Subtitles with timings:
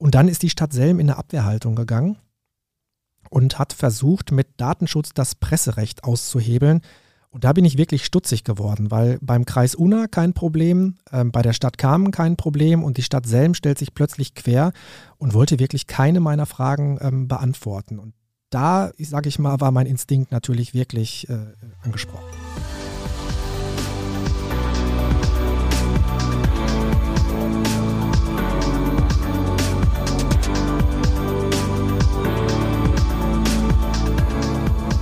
[0.00, 2.16] Und dann ist die Stadt Selm in eine Abwehrhaltung gegangen
[3.28, 6.80] und hat versucht, mit Datenschutz das Presserecht auszuhebeln.
[7.28, 11.42] Und da bin ich wirklich stutzig geworden, weil beim Kreis Unna kein Problem, äh, bei
[11.42, 14.72] der Stadt Kamen kein Problem und die Stadt Selm stellt sich plötzlich quer
[15.18, 17.98] und wollte wirklich keine meiner Fragen ähm, beantworten.
[17.98, 18.14] Und
[18.48, 21.38] da, sage ich mal, war mein Instinkt natürlich wirklich äh,
[21.82, 22.24] angesprochen.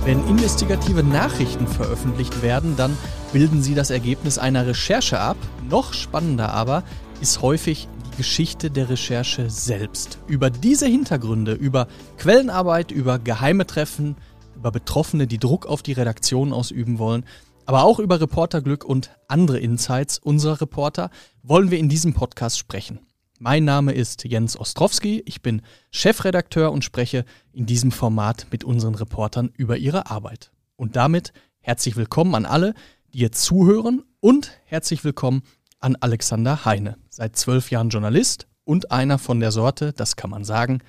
[0.09, 2.97] Wenn investigative Nachrichten veröffentlicht werden, dann
[3.31, 5.37] bilden sie das Ergebnis einer Recherche ab.
[5.69, 6.83] Noch spannender aber
[7.21, 10.17] ist häufig die Geschichte der Recherche selbst.
[10.25, 11.87] Über diese Hintergründe, über
[12.17, 14.15] Quellenarbeit, über geheime Treffen,
[14.55, 17.23] über Betroffene, die Druck auf die Redaktion ausüben wollen,
[17.67, 21.11] aber auch über Reporterglück und andere Insights unserer Reporter
[21.43, 22.97] wollen wir in diesem Podcast sprechen.
[23.41, 25.61] Mein Name ist Jens Ostrowski, ich bin
[25.91, 30.51] Chefredakteur und spreche in diesem Format mit unseren Reportern über ihre Arbeit.
[30.75, 31.31] Und damit
[31.61, 32.73] herzlich willkommen an alle,
[33.13, 35.43] die jetzt zuhören und herzlich willkommen
[35.79, 40.43] an Alexander Heine, seit zwölf Jahren Journalist und einer von der Sorte, das kann man
[40.43, 40.79] sagen,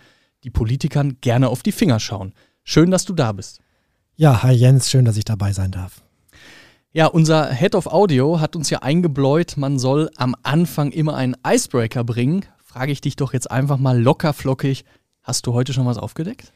[0.43, 2.35] die Politikern gerne auf die Finger schauen.
[2.65, 3.61] Schön, dass du da bist.
[4.17, 6.03] Ja, hi Jens, schön, dass ich dabei sein darf.
[6.93, 11.37] Ja, unser Head of Audio hat uns ja eingebläut, man soll am Anfang immer einen
[11.47, 12.45] Icebreaker bringen.
[12.65, 14.85] Frage ich dich doch jetzt einfach mal locker flockig.
[15.23, 16.53] Hast du heute schon was aufgedeckt?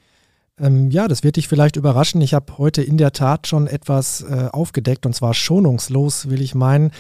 [0.59, 2.21] Ähm, ja, das wird dich vielleicht überraschen.
[2.21, 6.57] Ich habe heute in der Tat schon etwas äh, aufgedeckt und zwar schonungslos, will ich
[6.57, 6.91] meinen.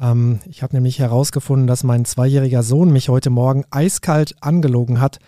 [0.00, 5.20] Ähm, ich habe nämlich herausgefunden, dass mein zweijähriger Sohn mich heute Morgen eiskalt angelogen hat.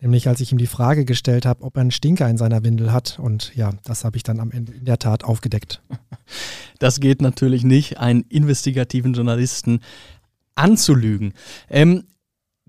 [0.00, 2.92] Nämlich als ich ihm die Frage gestellt habe, ob er einen Stinker in seiner Windel
[2.92, 3.18] hat.
[3.18, 5.82] Und ja, das habe ich dann am Ende in der Tat aufgedeckt.
[6.78, 9.80] Das geht natürlich nicht, einen investigativen Journalisten
[10.56, 11.32] anzulügen.
[11.70, 12.04] Ähm,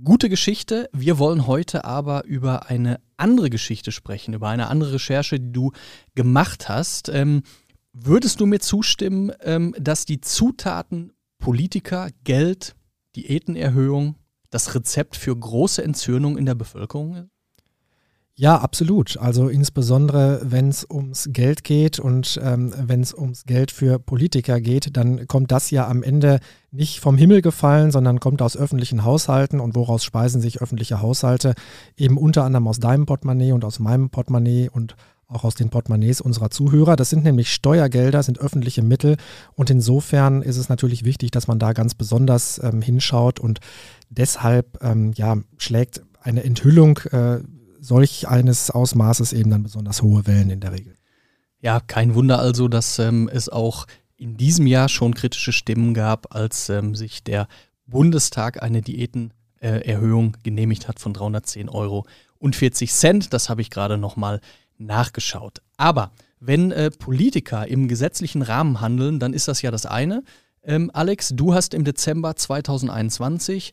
[0.01, 0.89] gute Geschichte.
[0.93, 5.71] Wir wollen heute aber über eine andere Geschichte sprechen, über eine andere Recherche, die du
[6.15, 7.09] gemacht hast.
[7.09, 7.43] Ähm,
[7.91, 12.75] würdest du mir zustimmen, ähm, dass die Zutaten Politiker, Geld,
[13.15, 14.15] Diätenerhöhung
[14.49, 17.29] das Rezept für große Entzürnung in der Bevölkerung?
[18.39, 19.17] Ja, absolut.
[19.17, 24.61] Also insbesondere, wenn es ums Geld geht und ähm, wenn es ums Geld für Politiker
[24.61, 29.03] geht, dann kommt das ja am Ende nicht vom Himmel gefallen, sondern kommt aus öffentlichen
[29.03, 29.59] Haushalten.
[29.59, 31.55] Und woraus speisen sich öffentliche Haushalte?
[31.95, 34.95] Eben unter anderem aus deinem Portemonnaie und aus meinem Portemonnaie und
[35.27, 36.95] auch aus den Portemonnaies unserer Zuhörer.
[36.95, 39.17] Das sind nämlich Steuergelder, sind öffentliche Mittel
[39.55, 43.59] und insofern ist es natürlich wichtig, dass man da ganz besonders ähm, hinschaut und
[44.09, 47.39] deshalb ähm, ja, schlägt eine Enthüllung äh,
[47.79, 50.95] solch eines Ausmaßes eben dann besonders hohe Wellen in der Regel.
[51.59, 56.35] Ja, kein Wunder also, dass ähm, es auch in diesem Jahr schon kritische Stimmen gab,
[56.35, 57.47] als ähm, sich der
[57.85, 62.05] Bundestag eine Diätenerhöhung äh, genehmigt hat von 310 Euro
[62.39, 63.33] und 40 Cent.
[63.33, 64.41] Das habe ich gerade nochmal
[64.77, 65.61] nachgeschaut.
[65.77, 70.23] Aber wenn äh, Politiker im gesetzlichen Rahmen handeln, dann ist das ja das eine.
[70.63, 73.71] Ähm, Alex, du hast im Dezember 2021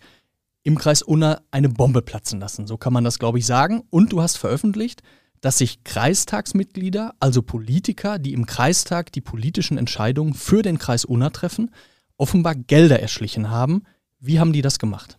[0.63, 2.67] im Kreis Unna eine Bombe platzen lassen.
[2.67, 3.83] So kann man das, glaube ich, sagen.
[3.91, 5.03] Und du hast veröffentlicht,
[5.41, 11.31] dass sich Kreistagsmitglieder, also Politiker, die im Kreistag die politischen Entscheidungen für den Kreis Unna
[11.31, 11.71] treffen,
[12.17, 13.83] offenbar Gelder erschlichen haben.
[14.21, 15.19] Wie haben die das gemacht?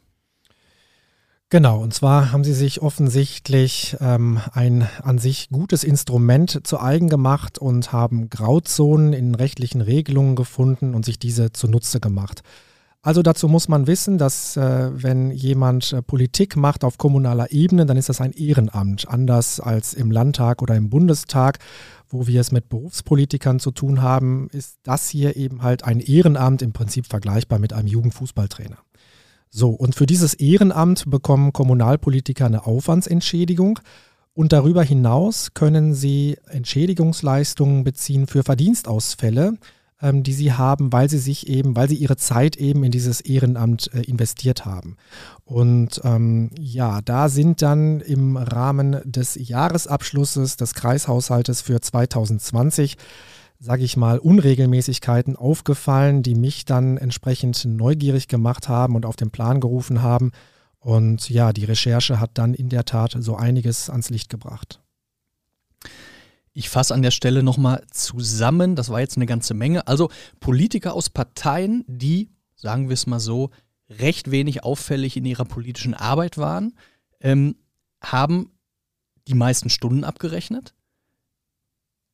[1.52, 7.08] Genau, und zwar haben sie sich offensichtlich ähm, ein an sich gutes Instrument zu eigen
[7.08, 12.42] gemacht und haben Grauzonen in rechtlichen Regelungen gefunden und sich diese zunutze gemacht.
[13.04, 17.86] Also dazu muss man wissen, dass äh, wenn jemand äh, Politik macht auf kommunaler Ebene,
[17.86, 21.60] dann ist das ein Ehrenamt, anders als im Landtag oder im Bundestag,
[22.10, 26.64] wo wir es mit Berufspolitikern zu tun haben, ist das hier eben halt ein Ehrenamt,
[26.64, 28.85] im Prinzip vergleichbar mit einem Jugendfußballtrainer.
[29.50, 33.80] So, und für dieses Ehrenamt bekommen Kommunalpolitiker eine Aufwandsentschädigung.
[34.34, 39.54] Und darüber hinaus können sie Entschädigungsleistungen beziehen für Verdienstausfälle,
[40.02, 43.22] ähm, die sie haben, weil sie sich eben, weil sie ihre Zeit eben in dieses
[43.22, 44.98] Ehrenamt äh, investiert haben.
[45.46, 52.98] Und ähm, ja, da sind dann im Rahmen des Jahresabschlusses des Kreishaushaltes für 2020
[53.60, 59.32] sage ich mal, Unregelmäßigkeiten aufgefallen, die mich dann entsprechend neugierig gemacht haben und auf den
[59.32, 60.32] Plan gerufen haben.
[60.80, 64.82] Und ja, die Recherche hat dann in der Tat so einiges ans Licht gebracht.
[66.54, 69.88] Ich fasse an der Stelle nochmal zusammen, das war jetzt eine ganze Menge.
[69.88, 70.10] Also
[70.40, 73.50] Politiker aus Parteien, die, sagen wir es mal so,
[73.90, 76.74] recht wenig auffällig in ihrer politischen Arbeit waren,
[77.20, 77.56] ähm,
[78.02, 78.52] haben
[79.28, 80.74] die meisten Stunden abgerechnet,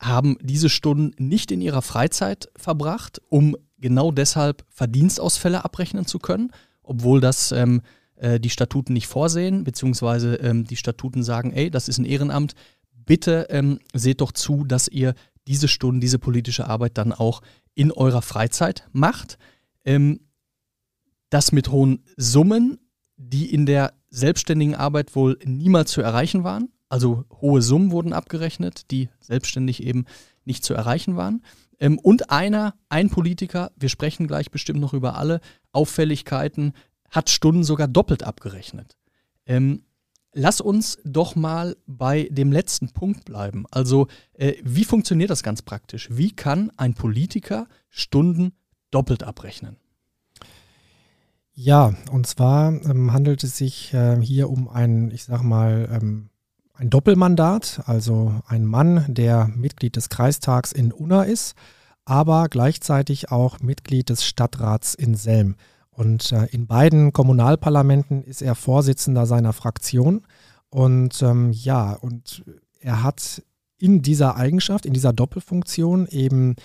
[0.02, 6.52] haben diese Stunden nicht in ihrer Freizeit verbracht, um genau deshalb Verdienstausfälle abrechnen zu können,
[6.84, 7.82] obwohl das ähm,
[8.16, 12.54] äh, die Statuten nicht vorsehen, beziehungsweise ähm, die Statuten sagen, ey, das ist ein Ehrenamt,
[13.06, 15.14] bitte ähm, seht doch zu, dass ihr
[15.48, 17.42] diese Stunden, diese politische Arbeit dann auch
[17.76, 19.38] in eurer Freizeit macht.
[19.86, 20.22] Ähm,
[21.30, 22.78] das mit hohen Summen,
[23.18, 26.70] die in der selbstständigen Arbeit wohl niemals zu erreichen waren.
[26.92, 30.04] Also hohe Summen wurden abgerechnet, die selbstständig eben
[30.44, 31.42] nicht zu erreichen waren.
[31.80, 35.40] Ähm, und einer, ein Politiker, wir sprechen gleich bestimmt noch über alle
[35.72, 36.74] Auffälligkeiten,
[37.10, 38.98] hat Stunden sogar doppelt abgerechnet.
[39.46, 39.84] Ähm,
[40.34, 43.66] lass uns doch mal bei dem letzten Punkt bleiben.
[43.72, 46.10] Also, äh, wie funktioniert das ganz praktisch?
[46.12, 48.52] Wie kann ein Politiker Stunden
[48.92, 49.78] doppelt abrechnen?
[51.54, 56.31] Ja, und zwar ähm, handelt es sich äh, hier um ein, ich sag mal, ähm,
[56.82, 61.54] ein Doppelmandat, also ein Mann, der Mitglied des Kreistags in Unna ist,
[62.06, 65.56] aber gleichzeitig auch Mitglied des Stadtrats in Selm.
[65.92, 70.24] Und äh, in beiden Kommunalparlamenten ist er Vorsitzender seiner Fraktion.
[70.70, 72.44] Und ähm, ja, und
[72.80, 73.44] er hat
[73.78, 76.56] in dieser Eigenschaft, in dieser Doppelfunktion eben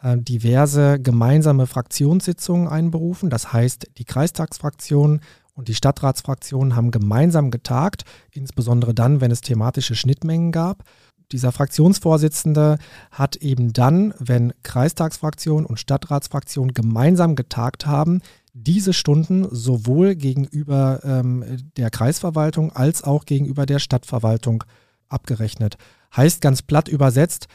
[0.00, 3.28] äh, diverse gemeinsame Fraktionssitzungen einberufen.
[3.28, 5.20] Das heißt, die Kreistagsfraktion
[5.54, 10.84] und die Stadtratsfraktion haben gemeinsam getagt, insbesondere dann, wenn es thematische Schnittmengen gab.
[11.32, 12.78] Dieser Fraktionsvorsitzende
[13.10, 18.20] hat eben dann, wenn Kreistagsfraktion und Stadtratsfraktion gemeinsam getagt haben,
[18.52, 21.44] diese Stunden sowohl gegenüber ähm,
[21.76, 24.64] der Kreisverwaltung als auch gegenüber der Stadtverwaltung
[25.08, 25.76] abgerechnet.
[26.14, 27.48] Heißt ganz platt übersetzt,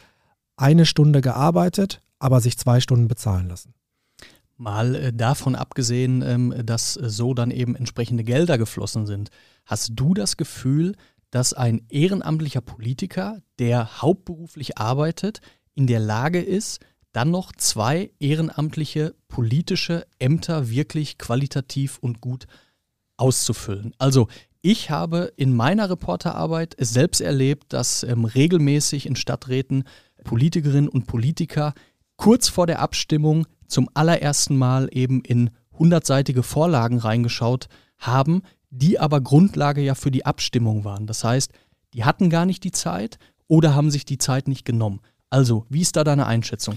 [0.56, 3.72] eine Stunde gearbeitet, aber sich zwei Stunden bezahlen lassen.
[4.60, 9.30] Mal äh, davon abgesehen, ähm, dass äh, so dann eben entsprechende Gelder geflossen sind.
[9.64, 10.96] Hast du das Gefühl,
[11.30, 15.40] dass ein ehrenamtlicher Politiker, der hauptberuflich arbeitet,
[15.74, 16.80] in der Lage ist,
[17.12, 22.46] dann noch zwei ehrenamtliche politische Ämter wirklich qualitativ und gut
[23.16, 23.94] auszufüllen?
[23.96, 24.28] Also
[24.60, 29.84] ich habe in meiner Reporterarbeit es selbst erlebt, dass ähm, regelmäßig in Stadträten
[30.22, 31.72] Politikerinnen und Politiker
[32.16, 37.68] kurz vor der Abstimmung zum allerersten Mal eben in hundertseitige Vorlagen reingeschaut
[37.98, 41.06] haben, die aber Grundlage ja für die Abstimmung waren.
[41.06, 41.52] Das heißt,
[41.94, 43.18] die hatten gar nicht die Zeit
[43.48, 45.00] oder haben sich die Zeit nicht genommen.
[45.28, 46.76] Also, wie ist da deine Einschätzung?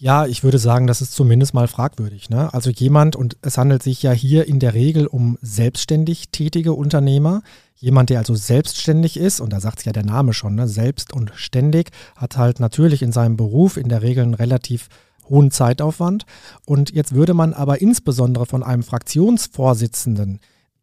[0.00, 2.30] Ja, ich würde sagen, das ist zumindest mal fragwürdig.
[2.30, 2.54] Ne?
[2.54, 7.42] Also jemand, und es handelt sich ja hier in der Regel um selbstständig tätige Unternehmer,
[7.74, 10.68] jemand, der also selbstständig ist, und da sagt es ja der Name schon, ne?
[10.68, 14.88] selbst und ständig, hat halt natürlich in seinem Beruf in der Regel einen relativ
[15.28, 16.24] hohen Zeitaufwand.
[16.64, 20.40] Und jetzt würde man aber insbesondere von einem Fraktionsvorsitzenden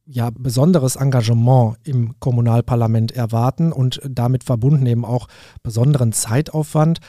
[0.07, 5.27] ja besonderes Engagement im Kommunalparlament erwarten und damit verbunden eben auch
[5.63, 6.99] besonderen Zeitaufwand.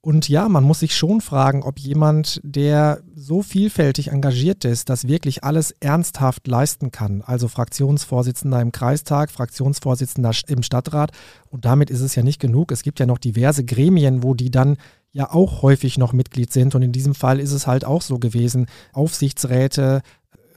[0.00, 5.08] Und ja, man muss sich schon fragen, ob jemand, der so vielfältig engagiert ist, das
[5.08, 7.20] wirklich alles ernsthaft leisten kann.
[7.22, 11.10] Also Fraktionsvorsitzender im Kreistag, Fraktionsvorsitzender im Stadtrat.
[11.50, 12.70] Und damit ist es ja nicht genug.
[12.70, 14.76] Es gibt ja noch diverse Gremien, wo die dann
[15.12, 16.74] ja auch häufig noch Mitglied sind.
[16.74, 18.66] Und in diesem Fall ist es halt auch so gewesen.
[18.92, 20.02] Aufsichtsräte,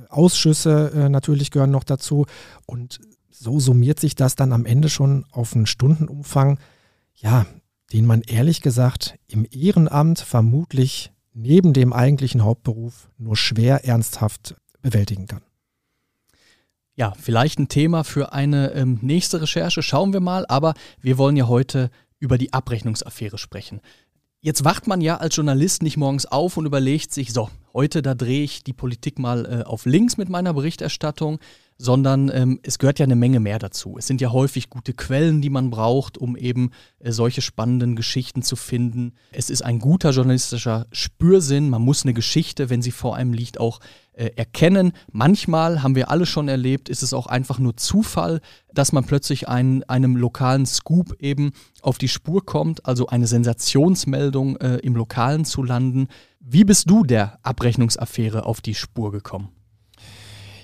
[0.10, 2.26] Ausschüsse äh, natürlich gehören noch dazu.
[2.66, 3.00] Und
[3.30, 6.60] so summiert sich das dann am Ende schon auf einen Stundenumfang.
[7.16, 7.46] Ja,
[7.94, 15.28] den man ehrlich gesagt im Ehrenamt vermutlich neben dem eigentlichen Hauptberuf nur schwer ernsthaft bewältigen
[15.28, 15.42] kann.
[16.96, 21.38] Ja, vielleicht ein Thema für eine ähm, nächste Recherche, schauen wir mal, aber wir wollen
[21.38, 21.90] ja heute
[22.20, 23.82] über die Abrechnungsaffäre sprechen.
[24.44, 28.16] Jetzt wacht man ja als Journalist nicht morgens auf und überlegt sich, so, heute da
[28.16, 31.40] drehe ich die Politik mal äh, auf links mit meiner Berichterstattung,
[31.82, 33.96] sondern ähm, es gehört ja eine Menge mehr dazu.
[33.98, 36.70] Es sind ja häufig gute Quellen, die man braucht, um eben
[37.00, 39.14] äh, solche spannenden Geschichten zu finden.
[39.32, 41.72] Es ist ein guter journalistischer Spürsinn.
[41.72, 43.80] Man muss eine Geschichte, wenn sie vor einem liegt, auch
[44.14, 44.92] äh, erkennen.
[45.12, 49.50] Manchmal haben wir alle schon erlebt, ist es auch einfach nur Zufall, dass man plötzlich
[49.50, 55.46] einen, einem lokalen Scoop eben auf die Spur kommt, also eine Sensationsmeldung äh, im Lokalen
[55.46, 56.10] zu landen.
[56.40, 59.50] Wie bist du der Abrechnungsaffäre auf die Spur gekommen?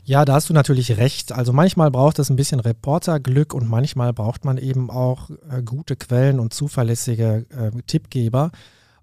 [0.08, 1.34] Ja, da hast du natürlich recht.
[1.34, 5.98] Also manchmal braucht es ein bisschen Reporterglück und manchmal braucht man eben auch äh, gute
[5.98, 8.52] Quellen und zuverlässige äh, Tippgeber.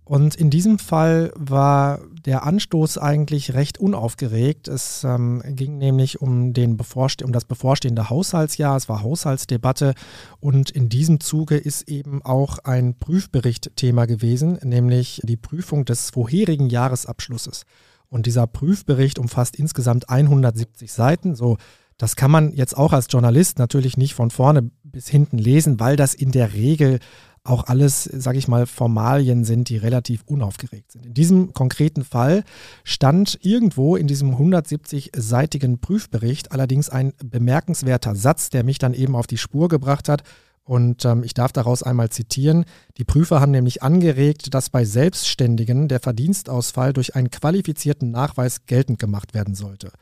[0.04, 4.66] Und in diesem Fall war der Anstoß eigentlich recht unaufgeregt.
[4.66, 8.74] Es ähm, ging nämlich um, den bevorste um das bevorstehende Haushaltsjahr.
[8.74, 9.92] Es war Haushaltsdebatte
[10.40, 16.08] und in diesem Zuge ist eben auch ein Prüfbericht Thema gewesen, nämlich die Prüfung des
[16.08, 17.66] vorherigen Jahresabschlusses.
[18.14, 21.34] Und dieser Prüfbericht umfasst insgesamt 170 Seiten.
[21.34, 21.56] So,
[21.98, 25.96] das kann man jetzt auch als Journalist natürlich nicht von vorne bis hinten lesen, weil
[25.96, 27.00] das in der Regel
[27.42, 31.06] auch alles, sage ich mal, Formalien sind, die relativ unaufgeregt sind.
[31.06, 32.44] In diesem konkreten Fall
[32.84, 39.26] stand irgendwo in diesem 170-seitigen Prüfbericht allerdings ein bemerkenswerter Satz, der mich dann eben auf
[39.26, 40.22] die Spur gebracht hat.
[40.64, 42.64] Und ähm, ich darf daraus einmal zitieren.
[42.96, 48.98] Die Prüfer haben nämlich angeregt, dass bei Selbstständigen der Verdienstausfall durch einen qualifizierten Nachweis geltend
[48.98, 49.92] gemacht werden sollte.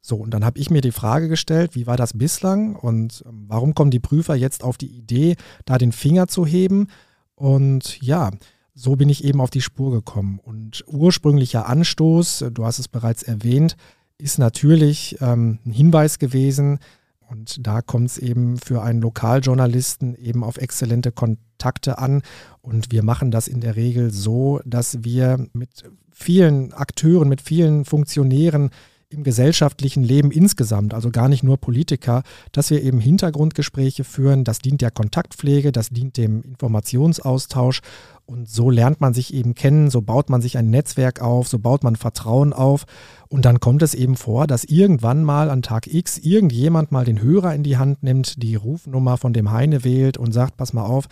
[0.00, 3.44] So, und dann habe ich mir die Frage gestellt, wie war das bislang und ähm,
[3.48, 6.88] warum kommen die Prüfer jetzt auf die Idee, da den Finger zu heben?
[7.36, 8.30] Und ja,
[8.74, 10.40] so bin ich eben auf die Spur gekommen.
[10.42, 13.76] Und ursprünglicher Anstoß, du hast es bereits erwähnt,
[14.18, 16.80] ist natürlich ähm, ein Hinweis gewesen.
[17.28, 22.22] Und da kommt es eben für einen Lokaljournalisten eben auf exzellente Kontakte an.
[22.60, 27.84] Und wir machen das in der Regel so, dass wir mit vielen Akteuren, mit vielen
[27.84, 28.70] Funktionären
[29.08, 34.44] im gesellschaftlichen Leben insgesamt, also gar nicht nur Politiker, dass wir eben Hintergrundgespräche führen.
[34.44, 37.80] Das dient der Kontaktpflege, das dient dem Informationsaustausch
[38.26, 41.58] und so lernt man sich eben kennen, so baut man sich ein Netzwerk auf, so
[41.58, 42.84] baut man Vertrauen auf
[43.28, 47.20] und dann kommt es eben vor, dass irgendwann mal an Tag X irgendjemand mal den
[47.20, 50.84] Hörer in die Hand nimmt, die Rufnummer von dem Heine wählt und sagt, pass mal
[50.84, 51.06] auf,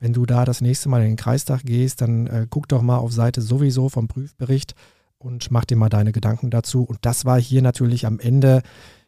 [0.00, 2.98] wenn du da das nächste Mal in den Kreistag gehst, dann äh, guck doch mal
[2.98, 4.74] auf Seite sowieso vom Prüfbericht
[5.18, 6.82] und mach dir mal deine Gedanken dazu.
[6.82, 8.62] Und das war hier natürlich am Ende,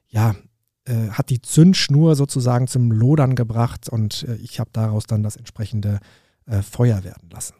[0.08, 0.34] ja,
[0.84, 5.36] äh, hat die Zündschnur sozusagen zum Lodern gebracht und äh, ich habe daraus dann das
[5.36, 6.00] entsprechende
[6.46, 7.54] äh, Feuer werden lassen.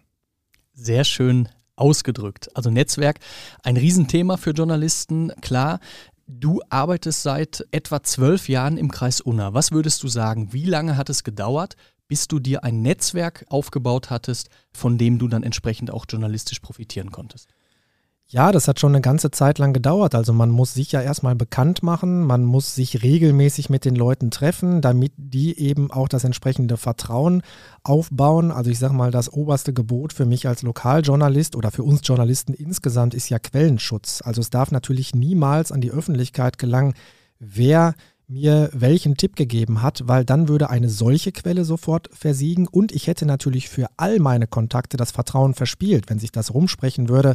[0.73, 2.55] Sehr schön ausgedrückt.
[2.57, 3.21] Also Netzwerk,
[3.63, 5.81] ein Riesenthema für Journalisten, klar.
[6.27, 9.53] Du arbeitest seit etwa zwölf Jahren im Kreis Unna.
[9.53, 10.53] Was würdest du sagen?
[10.53, 11.75] Wie lange hat es gedauert,
[12.07, 17.11] bis du dir ein Netzwerk aufgebaut hattest, von dem du dann entsprechend auch journalistisch profitieren
[17.11, 17.49] konntest?
[18.33, 20.15] Ja, das hat schon eine ganze Zeit lang gedauert.
[20.15, 24.31] Also man muss sich ja erstmal bekannt machen, man muss sich regelmäßig mit den Leuten
[24.31, 27.43] treffen, damit die eben auch das entsprechende Vertrauen
[27.83, 28.53] aufbauen.
[28.53, 32.55] Also ich sage mal, das oberste Gebot für mich als Lokaljournalist oder für uns Journalisten
[32.55, 34.23] insgesamt ist ja Quellenschutz.
[34.25, 36.95] Also es darf natürlich niemals an die Öffentlichkeit gelangen,
[37.41, 37.95] wer
[38.31, 43.09] mir welchen Tipp gegeben hat, weil dann würde eine solche Quelle sofort versiegen und ich
[43.09, 46.09] hätte natürlich für all meine Kontakte das Vertrauen verspielt.
[46.09, 47.35] Wenn sich das rumsprechen würde,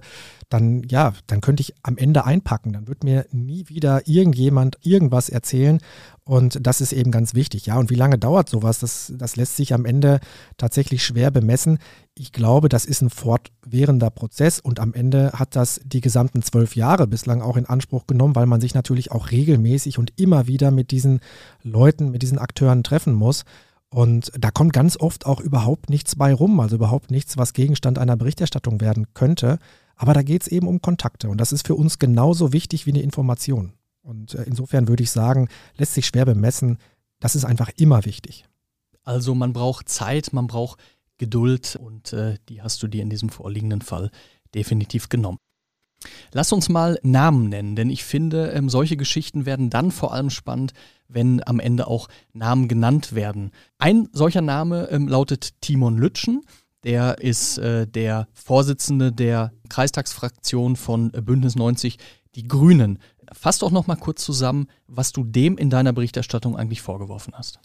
[0.49, 2.71] dann ja, dann könnte ich am Ende einpacken.
[2.71, 5.79] Dann wird mir nie wieder irgendjemand irgendwas erzählen
[6.23, 7.67] und das ist eben ganz wichtig.
[7.67, 8.79] Ja, und wie lange dauert sowas?
[8.79, 10.19] Das, das lässt sich am Ende
[10.57, 11.77] tatsächlich schwer bemessen.
[12.17, 16.77] Ich glaube, das ist ein fortwährender Prozess und am Ende hat das die gesamten zwölf
[16.77, 20.71] Jahre bislang auch in Anspruch genommen, weil man sich natürlich auch regelmäßig und immer wieder
[20.71, 21.19] mit diesen
[21.61, 23.43] Leuten, mit diesen Akteuren treffen muss.
[23.89, 27.99] Und da kommt ganz oft auch überhaupt nichts bei rum, also überhaupt nichts, was Gegenstand
[27.99, 29.59] einer Berichterstattung werden könnte.
[29.97, 32.91] Aber da geht es eben um Kontakte und das ist für uns genauso wichtig wie
[32.91, 33.73] eine Information.
[34.01, 36.77] Und äh, insofern würde ich sagen, lässt sich schwer bemessen.
[37.19, 38.45] Das ist einfach immer wichtig.
[39.03, 40.79] Also man braucht Zeit, man braucht
[41.17, 44.11] Geduld und äh, die hast du dir in diesem vorliegenden Fall
[44.53, 45.37] definitiv genommen.
[46.33, 50.29] Lass uns mal Namen nennen, denn ich finde, ähm, solche Geschichten werden dann vor allem
[50.29, 50.73] spannend,
[51.07, 53.51] wenn am Ende auch Namen genannt werden.
[53.77, 56.41] Ein solcher Name ähm, lautet Timon Lütschen.
[56.83, 61.97] Der ist äh, der Vorsitzende der Kreistagsfraktion von äh, Bündnis 90
[62.35, 62.99] Die Grünen.
[63.31, 67.59] Fass doch noch mal kurz zusammen, was du dem in deiner Berichterstattung eigentlich vorgeworfen hast.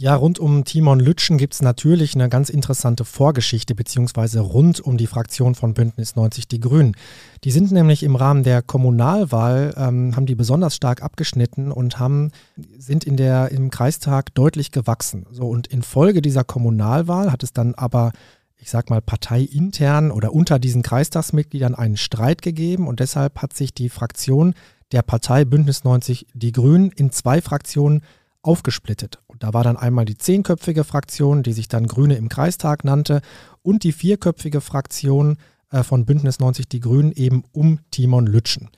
[0.00, 4.96] Ja, rund um Timon Lütschen gibt es natürlich eine ganz interessante Vorgeschichte, beziehungsweise rund um
[4.96, 6.94] die Fraktion von Bündnis 90 Die Grünen.
[7.42, 12.30] Die sind nämlich im Rahmen der Kommunalwahl, ähm, haben die besonders stark abgeschnitten und haben,
[12.78, 15.26] sind in der, im Kreistag deutlich gewachsen.
[15.32, 18.12] So, und infolge dieser Kommunalwahl hat es dann aber
[18.60, 23.74] ich sag mal, parteiintern oder unter diesen Kreistagsmitgliedern einen Streit gegeben und deshalb hat sich
[23.74, 24.54] die Fraktion
[24.92, 28.02] der Partei Bündnis 90 Die Grünen in zwei Fraktionen
[28.42, 29.18] aufgesplittet.
[29.38, 33.20] Da war dann einmal die zehnköpfige Fraktion, die sich dann Grüne im Kreistag nannte,
[33.62, 35.36] und die vierköpfige Fraktion
[35.70, 38.70] äh, von Bündnis 90 Die Grünen eben um Timon Lütschen.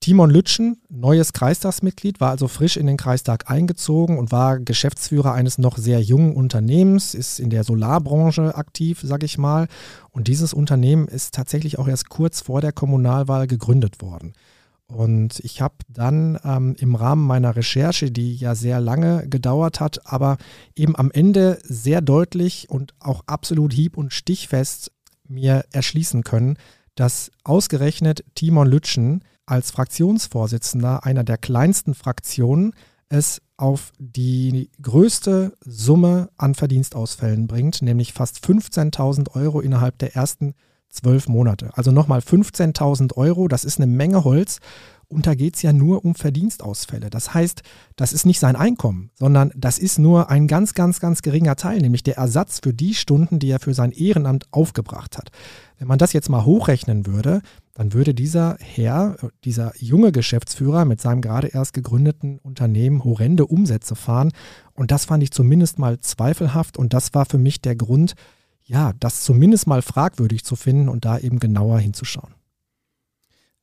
[0.00, 5.58] Timon Lütschen, neues Kreistagsmitglied, war also frisch in den Kreistag eingezogen und war Geschäftsführer eines
[5.58, 9.68] noch sehr jungen Unternehmens, ist in der Solarbranche aktiv, sage ich mal.
[10.10, 14.34] Und dieses Unternehmen ist tatsächlich auch erst kurz vor der Kommunalwahl gegründet worden.
[14.88, 20.06] Und ich habe dann ähm, im Rahmen meiner Recherche, die ja sehr lange gedauert hat,
[20.06, 20.38] aber
[20.76, 24.92] eben am Ende sehr deutlich und auch absolut hieb- und stichfest
[25.26, 26.56] mir erschließen können,
[26.94, 32.72] dass ausgerechnet Timon Lütschen als Fraktionsvorsitzender einer der kleinsten Fraktionen
[33.08, 40.54] es auf die größte Summe an Verdienstausfällen bringt, nämlich fast 15.000 Euro innerhalb der ersten
[40.88, 41.70] zwölf Monate.
[41.74, 44.60] Also nochmal 15.000 Euro, das ist eine Menge Holz.
[45.08, 47.10] Und da geht es ja nur um Verdienstausfälle.
[47.10, 47.62] Das heißt,
[47.94, 51.78] das ist nicht sein Einkommen, sondern das ist nur ein ganz, ganz, ganz geringer Teil,
[51.78, 55.30] nämlich der Ersatz für die Stunden, die er für sein Ehrenamt aufgebracht hat.
[55.78, 57.40] Wenn man das jetzt mal hochrechnen würde,
[57.74, 63.94] dann würde dieser Herr, dieser junge Geschäftsführer mit seinem gerade erst gegründeten Unternehmen horrende Umsätze
[63.94, 64.32] fahren.
[64.72, 68.14] Und das fand ich zumindest mal zweifelhaft und das war für mich der Grund,
[68.66, 72.34] ja, das zumindest mal fragwürdig zu finden und da eben genauer hinzuschauen.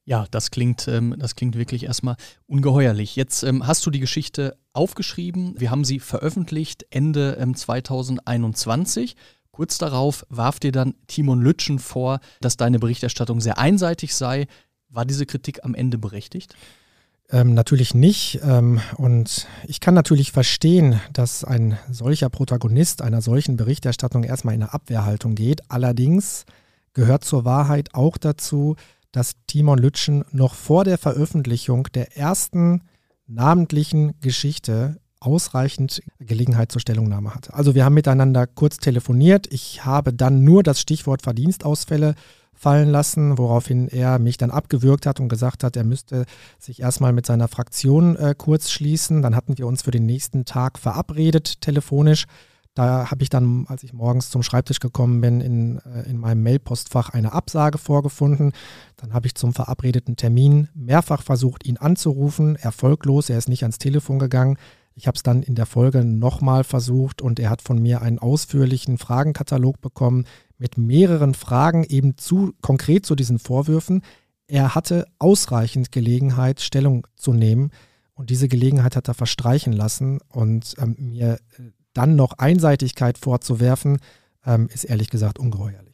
[0.05, 3.15] Ja, das klingt, ähm, das klingt wirklich erstmal ungeheuerlich.
[3.15, 5.59] Jetzt ähm, hast du die Geschichte aufgeschrieben.
[5.59, 9.15] Wir haben sie veröffentlicht Ende ähm, 2021.
[9.51, 14.47] Kurz darauf warf dir dann Timon Lütschen vor, dass deine Berichterstattung sehr einseitig sei.
[14.89, 16.55] War diese Kritik am Ende berechtigt?
[17.33, 18.41] Ähm, natürlich nicht.
[18.43, 24.61] Ähm, und ich kann natürlich verstehen, dass ein solcher Protagonist einer solchen Berichterstattung erstmal in
[24.61, 25.71] eine Abwehrhaltung geht.
[25.71, 26.45] Allerdings
[26.93, 28.75] gehört zur Wahrheit auch dazu,
[29.11, 32.83] dass Timon Lütschen noch vor der Veröffentlichung der ersten
[33.25, 37.53] namentlichen Geschichte ausreichend Gelegenheit zur Stellungnahme hatte.
[37.53, 39.47] Also wir haben miteinander kurz telefoniert.
[39.51, 42.15] Ich habe dann nur das Stichwort Verdienstausfälle
[42.53, 46.25] fallen lassen, woraufhin er mich dann abgewürgt hat und gesagt hat, er müsste
[46.59, 49.21] sich erstmal mit seiner Fraktion äh, kurz schließen.
[49.21, 52.25] Dann hatten wir uns für den nächsten Tag verabredet, telefonisch.
[52.75, 56.41] Da habe ich dann, als ich morgens zum Schreibtisch gekommen bin, in, äh, in meinem
[56.41, 58.53] Mailpostfach eine Absage vorgefunden.
[58.97, 63.29] Dann habe ich zum verabredeten Termin mehrfach versucht, ihn anzurufen, erfolglos.
[63.29, 64.57] Er ist nicht ans Telefon gegangen.
[64.95, 68.19] Ich habe es dann in der Folge nochmal versucht und er hat von mir einen
[68.19, 70.25] ausführlichen Fragenkatalog bekommen,
[70.57, 74.01] mit mehreren Fragen eben zu konkret zu diesen Vorwürfen.
[74.47, 77.71] Er hatte ausreichend Gelegenheit, Stellung zu nehmen
[78.13, 83.97] und diese Gelegenheit hat er verstreichen lassen und ähm, mir äh, dann noch Einseitigkeit vorzuwerfen,
[84.45, 85.92] ähm, ist ehrlich gesagt ungeheuerlich.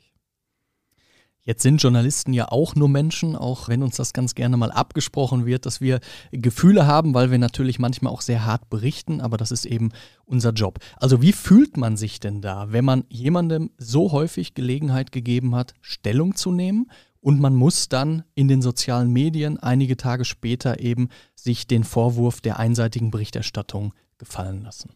[1.43, 5.45] Jetzt sind Journalisten ja auch nur Menschen, auch wenn uns das ganz gerne mal abgesprochen
[5.45, 5.99] wird, dass wir
[6.31, 9.91] Gefühle haben, weil wir natürlich manchmal auch sehr hart berichten, aber das ist eben
[10.25, 10.79] unser Job.
[10.97, 15.73] Also wie fühlt man sich denn da, wenn man jemandem so häufig Gelegenheit gegeben hat,
[15.81, 16.91] Stellung zu nehmen
[17.21, 22.41] und man muss dann in den sozialen Medien einige Tage später eben sich den Vorwurf
[22.41, 24.91] der einseitigen Berichterstattung gefallen lassen?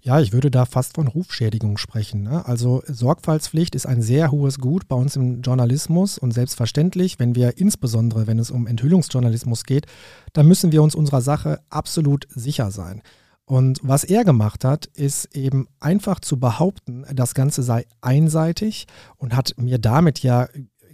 [0.00, 2.22] Ja, ich würde da fast von Rufschädigung sprechen.
[2.22, 2.44] Ne?
[2.46, 7.58] Also Sorgfaltspflicht ist ein sehr hohes Gut bei uns im Journalismus und selbstverständlich, wenn wir
[7.58, 9.86] insbesondere, wenn es um Enthüllungsjournalismus geht,
[10.32, 13.02] dann müssen wir uns unserer Sache absolut sicher sein.
[13.48, 19.34] Und was er gemacht hat, ist eben einfach zu behaupten, das Ganze sei einseitig und
[19.34, 20.48] hat mir damit ja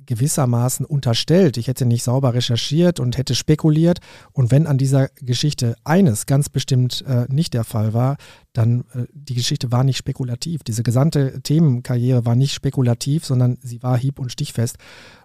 [0.06, 4.00] gewissermaßen unterstellt, ich hätte nicht sauber recherchiert und hätte spekuliert.
[4.32, 8.16] Und wenn an dieser Geschichte eines ganz bestimmt äh, nicht der Fall war,
[8.52, 10.62] dann äh, die Geschichte war nicht spekulativ.
[10.62, 14.76] Diese gesamte Themenkarriere war nicht spekulativ, sondern sie war hieb- und stichfest.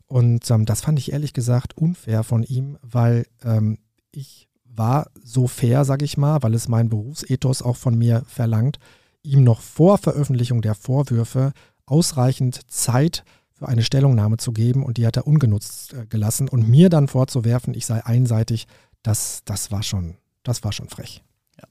[0.08, 3.78] Und ähm, das fand ich ehrlich gesagt unfair von ihm, weil ähm,
[4.12, 8.80] ich war so fair, sage ich mal, weil es mein Berufsethos auch von mir verlangt,
[9.24, 11.52] ihm noch vor Veröffentlichung der Vorwürfe
[11.86, 13.24] ausreichend Zeit
[13.60, 17.08] für eine Stellungnahme zu geben und die hat er ungenutzt äh, gelassen und mir dann
[17.08, 18.68] vorzuwerfen, ich sei einseitig,
[19.04, 21.24] das, das war schon, das war schon frech.
[21.58, 21.68] Ja.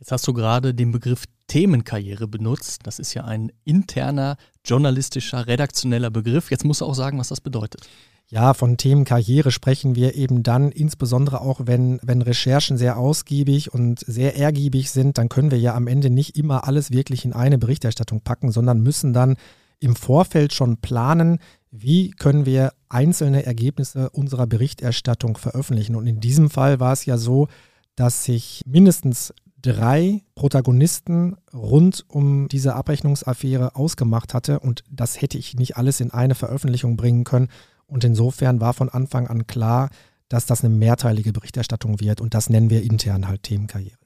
[0.00, 2.82] Jetzt hast du gerade den Begriff Themenkarriere benutzt.
[2.84, 6.50] Das ist ja ein interner, journalistischer, redaktioneller Begriff.
[6.50, 7.88] Jetzt musst du auch sagen, was das bedeutet.
[8.30, 14.00] Ja, von Themenkarriere sprechen wir eben dann, insbesondere auch wenn, wenn Recherchen sehr ausgiebig und
[14.00, 17.56] sehr ergiebig sind, dann können wir ja am Ende nicht immer alles wirklich in eine
[17.56, 19.36] Berichterstattung packen, sondern müssen dann
[19.80, 21.38] im Vorfeld schon planen,
[21.70, 25.96] wie können wir einzelne Ergebnisse unserer Berichterstattung veröffentlichen.
[25.96, 27.48] Und in diesem Fall war es ja so,
[27.94, 35.56] dass sich mindestens drei Protagonisten rund um diese Abrechnungsaffäre ausgemacht hatte und das hätte ich
[35.56, 37.48] nicht alles in eine Veröffentlichung bringen können.
[37.86, 39.90] Und insofern war von Anfang an klar,
[40.28, 43.98] dass das eine mehrteilige Berichterstattung wird und das nennen wir intern halt Themenkarriere.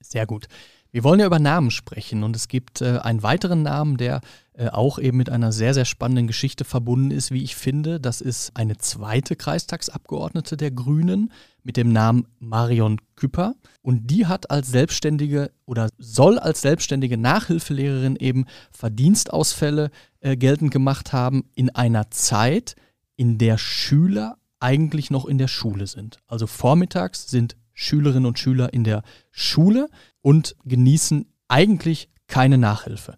[0.00, 0.48] Sehr gut.
[0.96, 4.22] Wir wollen ja über Namen sprechen und es gibt äh, einen weiteren Namen, der
[4.54, 8.00] äh, auch eben mit einer sehr, sehr spannenden Geschichte verbunden ist, wie ich finde.
[8.00, 11.32] Das ist eine zweite Kreistagsabgeordnete der Grünen
[11.62, 13.56] mit dem Namen Marion Küpper.
[13.82, 21.12] Und die hat als Selbstständige oder soll als selbstständige Nachhilfelehrerin eben Verdienstausfälle äh, geltend gemacht
[21.12, 22.74] haben in einer Zeit,
[23.16, 26.20] in der Schüler eigentlich noch in der Schule sind.
[26.26, 29.90] Also vormittags sind Schülerinnen und Schüler in der Schule
[30.26, 33.14] und genießen eigentlich keine Nachhilfe.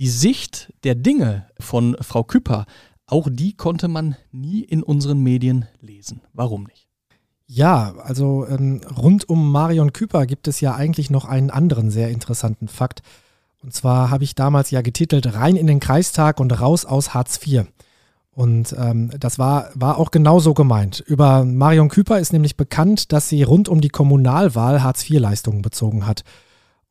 [0.00, 2.66] Die Sicht der Dinge von Frau Küpper,
[3.06, 6.20] auch die konnte man nie in unseren Medien lesen.
[6.32, 6.88] Warum nicht?
[7.46, 12.10] Ja, also ähm, rund um Marion Küpper gibt es ja eigentlich noch einen anderen sehr
[12.10, 13.02] interessanten Fakt.
[13.62, 17.38] Und zwar habe ich damals ja getitelt Rein in den Kreistag und raus aus Hartz
[17.46, 17.66] IV.
[18.32, 20.98] Und ähm, das war, war auch genauso gemeint.
[21.06, 26.24] Über Marion Küper ist nämlich bekannt, dass sie rund um die Kommunalwahl Hartz-IV-Leistungen bezogen hat.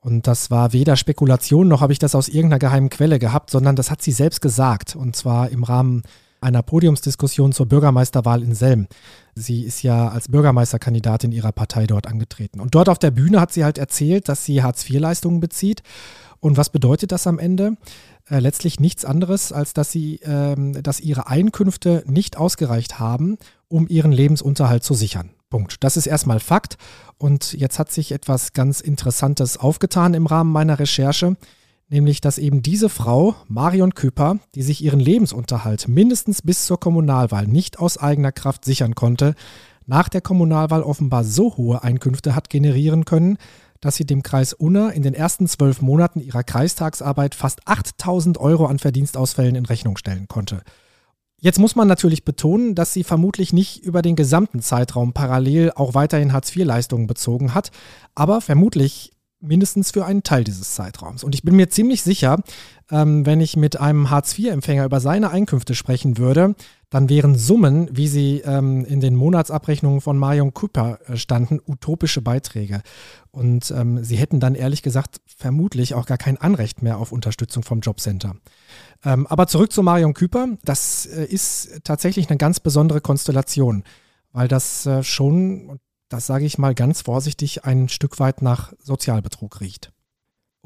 [0.07, 3.75] Und das war weder Spekulation noch habe ich das aus irgendeiner geheimen Quelle gehabt, sondern
[3.75, 4.95] das hat sie selbst gesagt.
[4.95, 6.03] Und zwar im Rahmen
[6.39, 8.87] einer Podiumsdiskussion zur Bürgermeisterwahl in Selm.
[9.35, 12.61] Sie ist ja als Bürgermeisterkandidatin ihrer Partei dort angetreten.
[12.61, 15.83] Und dort auf der Bühne hat sie halt erzählt, dass sie Hartz-IV-Leistungen bezieht.
[16.39, 17.75] Und was bedeutet das am Ende?
[18.29, 23.89] Äh, letztlich nichts anderes, als dass sie, ähm, dass ihre Einkünfte nicht ausgereicht haben, um
[23.89, 25.31] ihren Lebensunterhalt zu sichern.
[25.49, 25.83] Punkt.
[25.83, 26.77] Das ist erstmal Fakt.
[27.17, 31.35] Und jetzt hat sich etwas ganz Interessantes aufgetan im Rahmen meiner Recherche,
[31.89, 37.47] nämlich dass eben diese Frau, Marion Küpper, die sich ihren Lebensunterhalt mindestens bis zur Kommunalwahl
[37.47, 39.35] nicht aus eigener Kraft sichern konnte,
[39.85, 43.37] nach der Kommunalwahl offenbar so hohe Einkünfte hat generieren können,
[43.79, 48.65] dass sie dem Kreis Unna in den ersten zwölf Monaten ihrer Kreistagsarbeit fast 8000 Euro
[48.65, 50.61] an Verdienstausfällen in Rechnung stellen konnte.
[51.39, 55.93] Jetzt muss man natürlich betonen, dass sie vermutlich nicht über den gesamten Zeitraum parallel auch
[55.93, 57.69] weiterhin Hartz-IV-Leistungen bezogen hat,
[58.15, 61.23] aber vermutlich mindestens für einen Teil dieses Zeitraums.
[61.23, 62.41] Und ich bin mir ziemlich sicher,
[62.91, 66.55] ähm, wenn ich mit einem Hartz-IV-Empfänger über seine Einkünfte sprechen würde,
[66.89, 72.21] dann wären Summen, wie sie ähm, in den Monatsabrechnungen von Marion Cooper äh, standen, utopische
[72.21, 72.81] Beiträge.
[73.31, 77.63] Und ähm, sie hätten dann ehrlich gesagt vermutlich auch gar kein Anrecht mehr auf Unterstützung
[77.63, 78.35] vom Jobcenter.
[79.03, 80.47] Ähm, aber zurück zu Marion Küper.
[80.63, 83.83] Das äh, ist tatsächlich eine ganz besondere Konstellation,
[84.31, 89.59] weil das äh, schon, das sage ich mal ganz vorsichtig, ein Stück weit nach Sozialbetrug
[89.59, 89.91] riecht.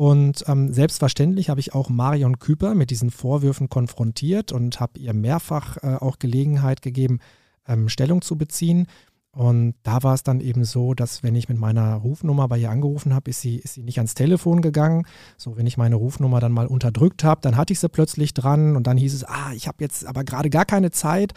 [0.02, 5.14] Und ähm, selbstverständlich habe ich auch Marion Küper mit diesen Vorwürfen konfrontiert und habe ihr
[5.14, 7.20] mehrfach äh, auch Gelegenheit gegeben,
[7.68, 8.88] ähm, Stellung zu beziehen.
[9.32, 12.72] Und da war es dann eben so, dass wenn ich mit meiner Rufnummer bei ihr
[12.72, 15.06] angerufen habe, ist sie, ist sie nicht ans Telefon gegangen.
[15.38, 18.76] So, wenn ich meine Rufnummer dann mal unterdrückt habe, dann hatte ich sie plötzlich dran
[18.76, 21.34] und dann hieß es, ah, ich habe jetzt aber gerade gar keine Zeit.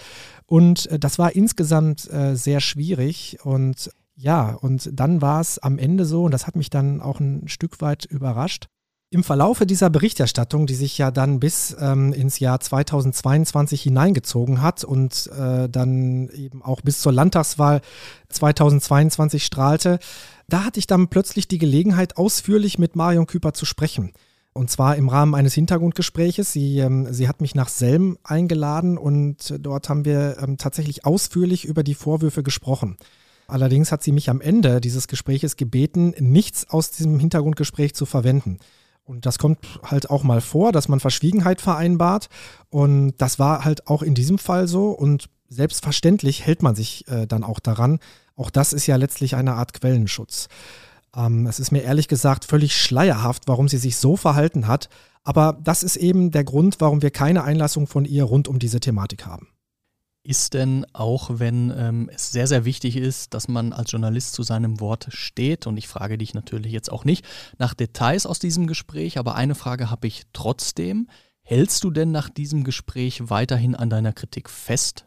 [0.46, 3.36] Und äh, das war insgesamt äh, sehr schwierig.
[3.44, 7.20] Und ja, und dann war es am Ende so, und das hat mich dann auch
[7.20, 8.68] ein Stück weit überrascht,
[9.14, 14.82] im Verlaufe dieser Berichterstattung, die sich ja dann bis ähm, ins Jahr 2022 hineingezogen hat
[14.82, 17.80] und äh, dann eben auch bis zur Landtagswahl
[18.30, 20.00] 2022 strahlte,
[20.48, 24.12] da hatte ich dann plötzlich die Gelegenheit, ausführlich mit Marion Küper zu sprechen.
[24.52, 26.52] Und zwar im Rahmen eines Hintergrundgespräches.
[26.52, 31.64] Sie, ähm, sie hat mich nach Selm eingeladen und dort haben wir ähm, tatsächlich ausführlich
[31.64, 32.96] über die Vorwürfe gesprochen.
[33.46, 38.58] Allerdings hat sie mich am Ende dieses Gespräches gebeten, nichts aus diesem Hintergrundgespräch zu verwenden.
[39.04, 42.28] Und das kommt halt auch mal vor, dass man Verschwiegenheit vereinbart.
[42.70, 44.90] Und das war halt auch in diesem Fall so.
[44.90, 47.98] Und selbstverständlich hält man sich äh, dann auch daran.
[48.34, 50.48] Auch das ist ja letztlich eine Art Quellenschutz.
[51.14, 54.88] Ähm, es ist mir ehrlich gesagt völlig schleierhaft, warum sie sich so verhalten hat.
[55.22, 58.80] Aber das ist eben der Grund, warum wir keine Einlassung von ihr rund um diese
[58.80, 59.48] Thematik haben.
[60.26, 64.42] Ist denn auch, wenn ähm, es sehr, sehr wichtig ist, dass man als Journalist zu
[64.42, 67.26] seinem Wort steht, und ich frage dich natürlich jetzt auch nicht
[67.58, 71.08] nach Details aus diesem Gespräch, aber eine Frage habe ich trotzdem.
[71.42, 75.06] Hältst du denn nach diesem Gespräch weiterhin an deiner Kritik fest?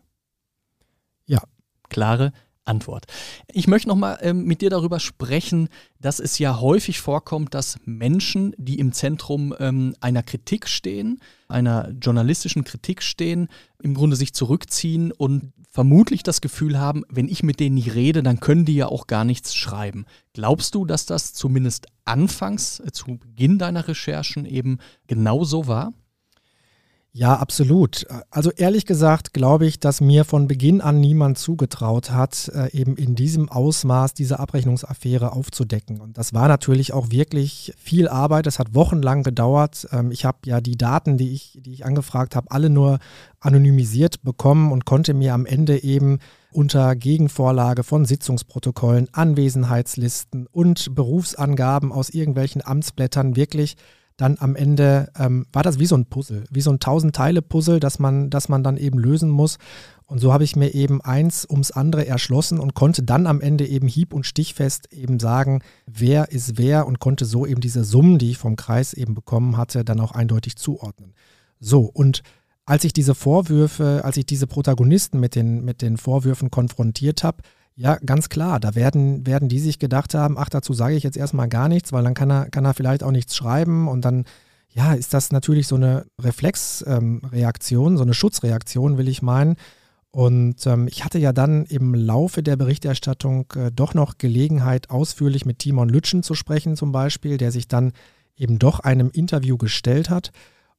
[1.26, 1.42] Ja.
[1.90, 2.32] Klare
[2.68, 3.06] Antwort.
[3.52, 8.54] Ich möchte nochmal ähm, mit dir darüber sprechen, dass es ja häufig vorkommt, dass Menschen,
[8.58, 13.48] die im Zentrum ähm, einer Kritik stehen, einer journalistischen Kritik stehen,
[13.82, 18.24] im Grunde sich zurückziehen und vermutlich das Gefühl haben, wenn ich mit denen nicht rede,
[18.24, 20.06] dann können die ja auch gar nichts schreiben.
[20.34, 25.94] Glaubst du, dass das zumindest anfangs, äh, zu Beginn deiner Recherchen eben genau so war?
[27.14, 28.06] Ja, absolut.
[28.30, 32.96] Also ehrlich gesagt glaube ich, dass mir von Beginn an niemand zugetraut hat, äh, eben
[32.96, 36.00] in diesem Ausmaß diese Abrechnungsaffäre aufzudecken.
[36.00, 38.46] Und das war natürlich auch wirklich viel Arbeit.
[38.46, 39.88] Es hat wochenlang gedauert.
[39.92, 43.00] Ähm, ich habe ja die Daten, die ich, die ich angefragt habe, alle nur
[43.40, 46.20] anonymisiert bekommen und konnte mir am Ende eben
[46.52, 53.76] unter Gegenvorlage von Sitzungsprotokollen, Anwesenheitslisten und Berufsangaben aus irgendwelchen Amtsblättern wirklich
[54.18, 58.00] dann am Ende ähm, war das wie so ein Puzzle, wie so ein Tausend-Teile-Puzzle, das
[58.00, 59.58] man, das man dann eben lösen muss.
[60.08, 63.68] Und so habe ich mir eben eins ums andere erschlossen und konnte dann am Ende
[63.68, 68.18] eben hieb- und stichfest eben sagen, wer ist wer und konnte so eben diese Summen,
[68.18, 71.14] die ich vom Kreis eben bekommen hatte, dann auch eindeutig zuordnen.
[71.60, 72.24] So, und
[72.66, 77.44] als ich diese Vorwürfe, als ich diese Protagonisten mit den, mit den Vorwürfen konfrontiert habe,
[77.78, 78.60] ja, ganz klar.
[78.60, 81.94] Da werden, werden die sich gedacht haben, ach, dazu sage ich jetzt erstmal gar nichts,
[81.94, 84.26] weil dann kann er, kann er vielleicht auch nichts schreiben und dann,
[84.70, 89.58] ja, ist das natürlich so eine Reflexreaktion, ähm, so eine Schutzreaktion, will ich meinen.
[90.10, 95.46] Und ähm, ich hatte ja dann im Laufe der Berichterstattung äh, doch noch Gelegenheit, ausführlich
[95.46, 97.92] mit Timon Lütschen zu sprechen, zum Beispiel, der sich dann
[98.36, 100.32] eben doch einem Interview gestellt hat.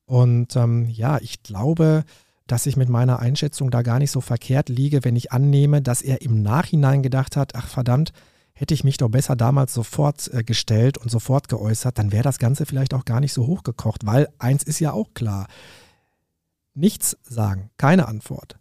[0.04, 2.02] Und ähm, ja, ich glaube,
[2.48, 6.02] dass ich mit meiner Einschätzung da gar nicht so verkehrt liege, wenn ich annehme, dass
[6.02, 8.12] er im Nachhinein gedacht hat, ach verdammt,
[8.54, 12.38] hätte ich mich doch besser damals sofort äh, gestellt und sofort geäußert, dann wäre das
[12.38, 15.46] Ganze vielleicht auch gar nicht so hochgekocht, weil eins ist ja auch klar.
[16.74, 18.58] Nichts sagen, keine Antwort.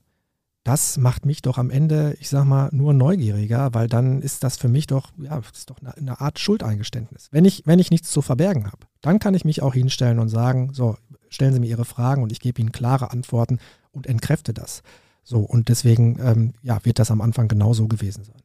[0.64, 4.58] Das macht mich doch am Ende, ich sag mal, nur neugieriger, weil dann ist das
[4.58, 7.30] für mich doch, ja, ist doch eine, eine Art Schuldeingeständnis.
[7.32, 10.28] Wenn ich, wenn ich nichts zu verbergen habe, dann kann ich mich auch hinstellen und
[10.28, 10.98] sagen, so,
[11.30, 13.60] stellen Sie mir Ihre Fragen und ich gebe Ihnen klare Antworten
[13.92, 14.84] und entkräfte das.
[15.24, 18.42] So, und deswegen ähm, ja, wird das am Anfang genauso gewesen sein.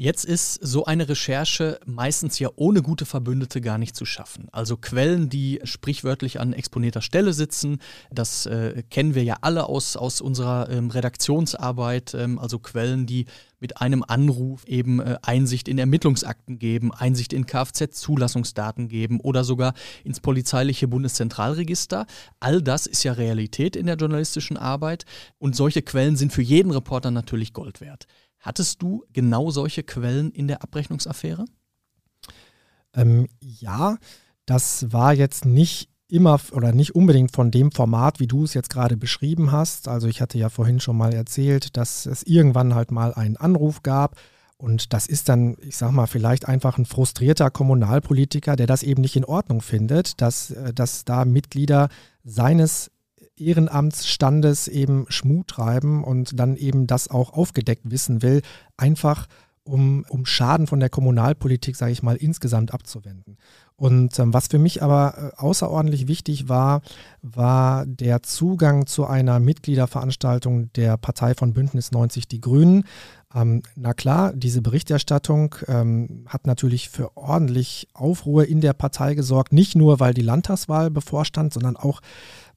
[0.00, 4.46] Jetzt ist so eine Recherche meistens ja ohne gute Verbündete gar nicht zu schaffen.
[4.52, 7.80] Also Quellen, die sprichwörtlich an exponierter Stelle sitzen,
[8.12, 12.14] das äh, kennen wir ja alle aus, aus unserer ähm, Redaktionsarbeit.
[12.14, 13.24] Ähm, also Quellen, die
[13.58, 19.74] mit einem Anruf eben äh, Einsicht in Ermittlungsakten geben, Einsicht in Kfz-Zulassungsdaten geben oder sogar
[20.04, 22.06] ins polizeiliche Bundeszentralregister.
[22.38, 25.06] All das ist ja Realität in der journalistischen Arbeit
[25.38, 28.06] und solche Quellen sind für jeden Reporter natürlich Gold wert.
[28.40, 31.44] Hattest du genau solche Quellen in der Abrechnungsaffäre?
[32.94, 33.98] Ähm, ja,
[34.46, 38.70] das war jetzt nicht immer oder nicht unbedingt von dem Format, wie du es jetzt
[38.70, 39.88] gerade beschrieben hast.
[39.88, 43.82] Also ich hatte ja vorhin schon mal erzählt, dass es irgendwann halt mal einen Anruf
[43.82, 44.16] gab.
[44.56, 49.02] Und das ist dann, ich sag mal, vielleicht einfach ein frustrierter Kommunalpolitiker, der das eben
[49.02, 51.88] nicht in Ordnung findet, dass, äh, dass da Mitglieder
[52.24, 52.90] seines
[53.40, 58.42] Ehrenamtsstandes eben Schmut treiben und dann eben das auch aufgedeckt wissen will,
[58.76, 59.26] einfach
[59.68, 63.36] um, um Schaden von der Kommunalpolitik, sage ich mal, insgesamt abzuwenden.
[63.76, 66.80] Und ähm, was für mich aber äh, außerordentlich wichtig war,
[67.22, 72.84] war der Zugang zu einer Mitgliederveranstaltung der Partei von Bündnis 90 Die Grünen.
[73.32, 79.52] Ähm, na klar, diese Berichterstattung ähm, hat natürlich für ordentlich Aufruhr in der Partei gesorgt,
[79.52, 82.00] nicht nur weil die Landtagswahl bevorstand, sondern auch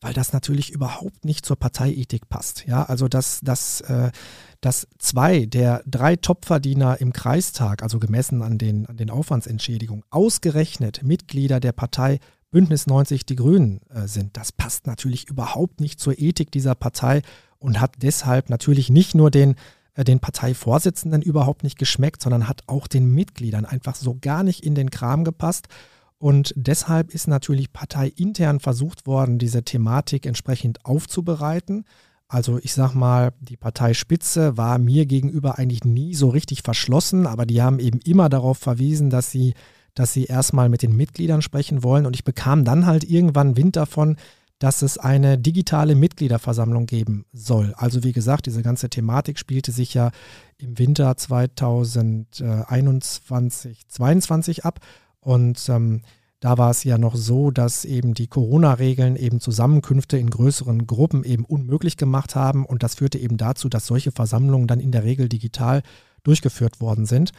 [0.02, 2.66] weil das natürlich überhaupt nicht zur Parteiethik passt.
[2.68, 4.12] Ja, also dass, dass, äh,
[4.60, 11.04] dass zwei der drei Topverdiener im Kreistag, also gemessen an den, an den Aufwandsentschädigungen, ausgerechnet
[11.04, 14.36] Mitglieder der Partei Bündnis 90 Die Grünen äh, sind.
[14.36, 17.22] Das passt natürlich überhaupt nicht zur Ethik dieser Partei
[17.60, 19.56] und hat deshalb natürlich nicht nur den
[19.94, 24.66] äh, den Parteivorsitzenden überhaupt nicht geschmeckt, sondern hat auch den Mitgliedern einfach so gar nicht
[24.66, 25.68] in den Kram gepasst.
[26.22, 31.84] Und deshalb ist natürlich parteiintern versucht worden, diese Thematik entsprechend aufzubereiten.
[32.28, 37.48] Also ich sag mal, die Parteispitze war mir gegenüber eigentlich nie so richtig verschlossen, aber
[37.48, 39.56] die haben eben immer darauf verwiesen, dass sie,
[39.96, 42.06] dass sie erstmal mit den Mitgliedern sprechen wollen.
[42.06, 44.16] Und ich bekam dann halt irgendwann Wind davon,
[44.60, 47.74] dass es eine digitale Mitgliederversammlung geben soll.
[47.78, 50.12] Also wie gesagt, diese ganze Thematik spielte sich ja
[50.60, 54.82] im Winter 2021, 2022 ab.
[55.22, 56.02] Und ähm,
[56.42, 61.24] da war es ja noch so, dass eben die Corona-Regeln eben Zusammenkünfte in größeren Gruppen
[61.24, 62.66] eben unmöglich gemacht haben.
[62.66, 65.84] Und das führte eben dazu, dass solche Versammlungen dann in der Regel digital
[66.24, 67.32] durchgeführt worden sind.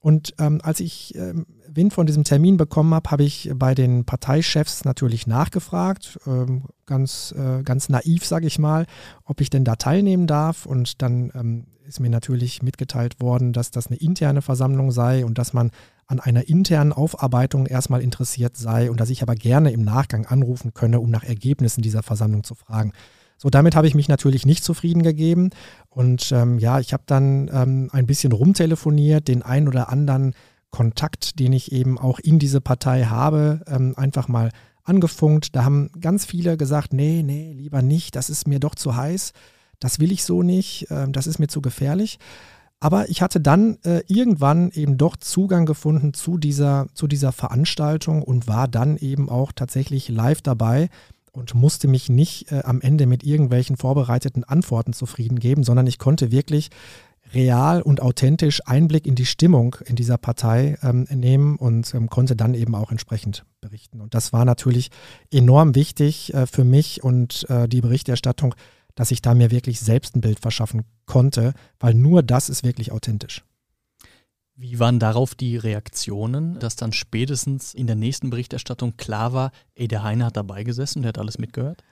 [0.00, 4.04] Und ähm, als ich ähm, Wind von diesem Termin bekommen habe, habe ich bei den
[4.04, 8.86] Parteichefs natürlich nachgefragt, ähm, ganz, äh, ganz naiv, sage ich mal,
[9.24, 10.66] ob ich denn da teilnehmen darf.
[10.66, 15.38] Und dann ähm, ist mir natürlich mitgeteilt worden, dass das eine interne Versammlung sei und
[15.38, 15.70] dass man
[16.08, 20.74] an einer internen Aufarbeitung erstmal interessiert sei und dass ich aber gerne im Nachgang anrufen
[20.74, 22.92] könne, um nach Ergebnissen dieser Versammlung zu fragen.
[23.36, 25.50] So, damit habe ich mich natürlich nicht zufrieden gegeben.
[25.90, 30.34] Und ähm, ja, ich habe dann ähm, ein bisschen rumtelefoniert, den einen oder anderen
[30.70, 34.50] Kontakt, den ich eben auch in diese Partei habe, ähm, einfach mal
[34.82, 35.54] angefunkt.
[35.54, 39.32] Da haben ganz viele gesagt, nee, nee, lieber nicht, das ist mir doch zu heiß,
[39.78, 42.18] das will ich so nicht, äh, das ist mir zu gefährlich.
[42.80, 48.22] Aber ich hatte dann äh, irgendwann eben doch Zugang gefunden zu dieser, zu dieser Veranstaltung
[48.22, 50.88] und war dann eben auch tatsächlich live dabei
[51.32, 55.98] und musste mich nicht äh, am Ende mit irgendwelchen vorbereiteten Antworten zufrieden geben, sondern ich
[55.98, 56.70] konnte wirklich
[57.34, 62.36] real und authentisch Einblick in die Stimmung in dieser Partei ähm, nehmen und ähm, konnte
[62.36, 64.00] dann eben auch entsprechend berichten.
[64.00, 64.90] Und das war natürlich
[65.32, 68.54] enorm wichtig äh, für mich und äh, die Berichterstattung
[68.94, 72.92] dass ich da mir wirklich selbst ein Bild verschaffen konnte, weil nur das ist wirklich
[72.92, 73.44] authentisch.
[74.56, 79.86] Wie waren darauf die Reaktionen, dass dann spätestens in der nächsten Berichterstattung klar war, ey,
[79.86, 81.84] der Heine hat dabei gesessen, der hat alles mitgehört?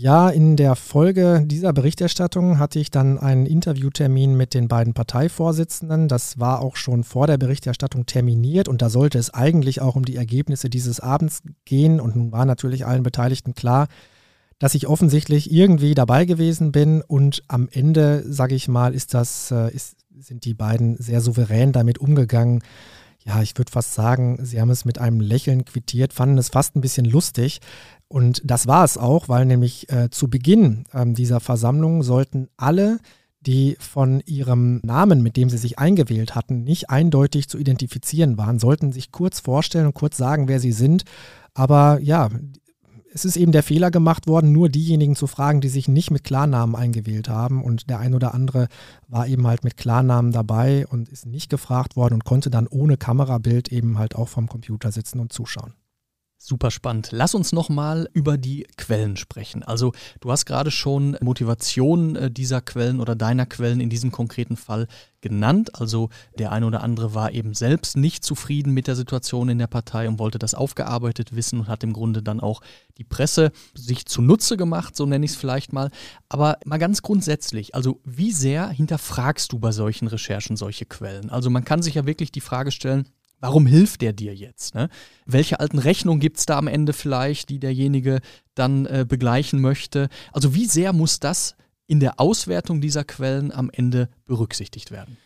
[0.00, 6.06] Ja, in der Folge dieser Berichterstattung hatte ich dann einen Interviewtermin mit den beiden Parteivorsitzenden.
[6.06, 10.04] Das war auch schon vor der Berichterstattung terminiert und da sollte es eigentlich auch um
[10.04, 12.00] die Ergebnisse dieses Abends gehen.
[12.00, 13.88] Und nun war natürlich allen Beteiligten klar,
[14.58, 19.50] dass ich offensichtlich irgendwie dabei gewesen bin und am Ende, sage ich mal, ist das,
[19.50, 22.62] äh, ist, sind die beiden sehr souverän damit umgegangen,
[23.28, 26.76] ja, ich würde fast sagen, sie haben es mit einem Lächeln quittiert, fanden es fast
[26.76, 27.60] ein bisschen lustig.
[28.08, 32.98] Und das war es auch, weil nämlich äh, zu Beginn ähm, dieser Versammlung sollten alle,
[33.40, 38.58] die von ihrem Namen, mit dem sie sich eingewählt hatten, nicht eindeutig zu identifizieren waren,
[38.58, 41.04] sollten sich kurz vorstellen und kurz sagen, wer sie sind.
[41.52, 42.30] Aber ja,
[43.18, 46.22] es ist eben der Fehler gemacht worden, nur diejenigen zu fragen, die sich nicht mit
[46.22, 47.64] Klarnamen eingewählt haben.
[47.64, 48.68] Und der ein oder andere
[49.08, 52.96] war eben halt mit Klarnamen dabei und ist nicht gefragt worden und konnte dann ohne
[52.96, 55.74] Kamerabild eben halt auch vom Computer sitzen und zuschauen.
[56.40, 57.08] Super spannend.
[57.10, 59.64] Lass uns nochmal über die Quellen sprechen.
[59.64, 64.56] Also du hast gerade schon Motivation äh, dieser Quellen oder deiner Quellen in diesem konkreten
[64.56, 64.86] Fall
[65.20, 65.74] genannt.
[65.80, 69.66] Also der eine oder andere war eben selbst nicht zufrieden mit der Situation in der
[69.66, 72.60] Partei und wollte das aufgearbeitet wissen und hat im Grunde dann auch
[72.98, 75.90] die Presse sich zunutze gemacht, so nenne ich es vielleicht mal.
[76.28, 81.30] Aber mal ganz grundsätzlich, also wie sehr hinterfragst du bei solchen Recherchen solche Quellen?
[81.30, 83.08] Also man kann sich ja wirklich die Frage stellen,
[83.40, 84.74] Warum hilft der dir jetzt?
[84.74, 84.88] Ne?
[85.24, 88.20] Welche alten Rechnungen gibt es da am Ende vielleicht, die derjenige
[88.54, 90.08] dann äh, begleichen möchte?
[90.32, 91.54] Also wie sehr muss das
[91.86, 95.16] in der Auswertung dieser Quellen am Ende berücksichtigt werden?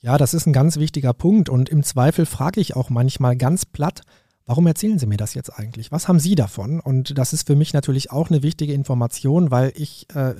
[0.00, 3.64] Ja, das ist ein ganz wichtiger Punkt und im Zweifel frage ich auch manchmal ganz
[3.64, 4.02] platt,
[4.44, 5.90] warum erzählen Sie mir das jetzt eigentlich?
[5.92, 6.80] Was haben Sie davon?
[6.80, 10.34] Und das ist für mich natürlich auch eine wichtige Information, weil ich äh,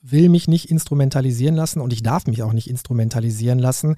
[0.00, 3.96] will mich nicht instrumentalisieren lassen und ich darf mich auch nicht instrumentalisieren lassen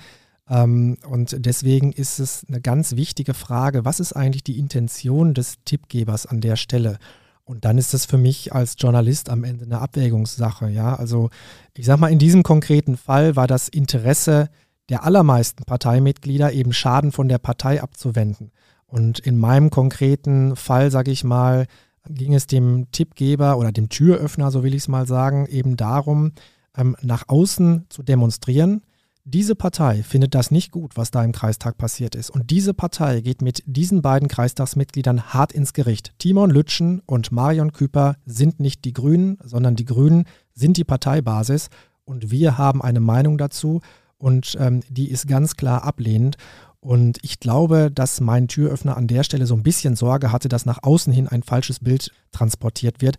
[0.52, 6.26] und deswegen ist es eine ganz wichtige Frage, was ist eigentlich die Intention des Tippgebers
[6.26, 6.98] an der Stelle?
[7.44, 10.68] Und dann ist das für mich als Journalist am Ende eine Abwägungssache.
[10.68, 11.30] Ja, also
[11.74, 14.50] ich sag mal, in diesem konkreten Fall war das Interesse
[14.88, 18.52] der allermeisten Parteimitglieder eben Schaden von der Partei abzuwenden.
[18.86, 21.66] Und in meinem konkreten Fall, sage ich mal,
[22.08, 26.32] ging es dem Tippgeber oder dem Türöffner, so will ich es mal sagen, eben darum,
[26.76, 28.82] ähm, nach außen zu demonstrieren,
[29.24, 32.30] diese Partei findet das nicht gut, was da im Kreistag passiert ist.
[32.30, 36.12] Und diese Partei geht mit diesen beiden Kreistagsmitgliedern hart ins Gericht.
[36.18, 41.68] Timon Lütschen und Marion Küper sind nicht die Grünen, sondern die Grünen sind die Parteibasis.
[42.04, 43.80] Und wir haben eine Meinung dazu
[44.18, 46.36] und ähm, die ist ganz klar ablehnend.
[46.80, 50.66] Und ich glaube, dass mein Türöffner an der Stelle so ein bisschen Sorge hatte, dass
[50.66, 53.18] nach außen hin ein falsches Bild transportiert wird.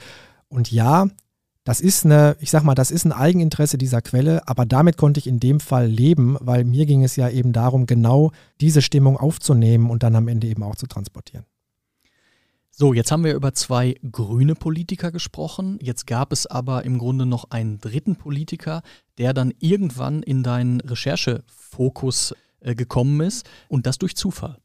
[0.50, 1.08] Und ja,
[1.64, 5.20] das ist eine, ich sag mal, das ist ein Eigeninteresse dieser Quelle, aber damit konnte
[5.20, 9.18] ich in dem Fall leben, weil mir ging es ja eben darum, genau diese Stimmung
[9.18, 11.46] aufzunehmen und dann am Ende eben auch zu transportieren.
[12.76, 15.78] So, jetzt haben wir über zwei grüne Politiker gesprochen.
[15.80, 18.82] Jetzt gab es aber im Grunde noch einen dritten Politiker,
[19.20, 24.58] der dann irgendwann in deinen Recherchefokus äh, gekommen ist und das durch Zufall.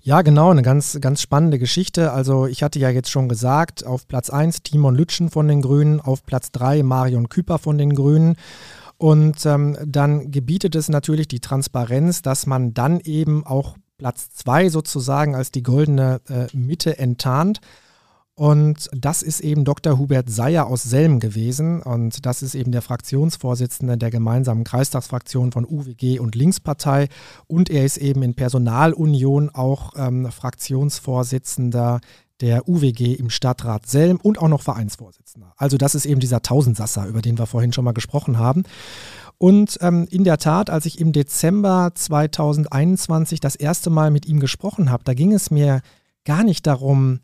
[0.00, 2.12] Ja, genau, eine ganz, ganz spannende Geschichte.
[2.12, 6.00] Also ich hatte ja jetzt schon gesagt, auf Platz 1 Timon Lütschen von den Grünen,
[6.00, 8.36] auf Platz 3 Marion Küper von den Grünen.
[8.96, 14.70] Und ähm, dann gebietet es natürlich die Transparenz, dass man dann eben auch Platz 2
[14.70, 17.60] sozusagen als die goldene äh, Mitte enttarnt.
[18.38, 19.98] Und das ist eben Dr.
[19.98, 21.82] Hubert Seyer aus Selm gewesen.
[21.82, 27.08] Und das ist eben der Fraktionsvorsitzende der gemeinsamen Kreistagsfraktion von UWG und Linkspartei.
[27.48, 32.00] Und er ist eben in Personalunion auch ähm, Fraktionsvorsitzender
[32.40, 35.52] der UWG im Stadtrat Selm und auch noch Vereinsvorsitzender.
[35.56, 38.62] Also das ist eben dieser Tausendsasser, über den wir vorhin schon mal gesprochen haben.
[39.38, 44.38] Und ähm, in der Tat, als ich im Dezember 2021 das erste Mal mit ihm
[44.38, 45.80] gesprochen habe, da ging es mir
[46.24, 47.18] gar nicht darum,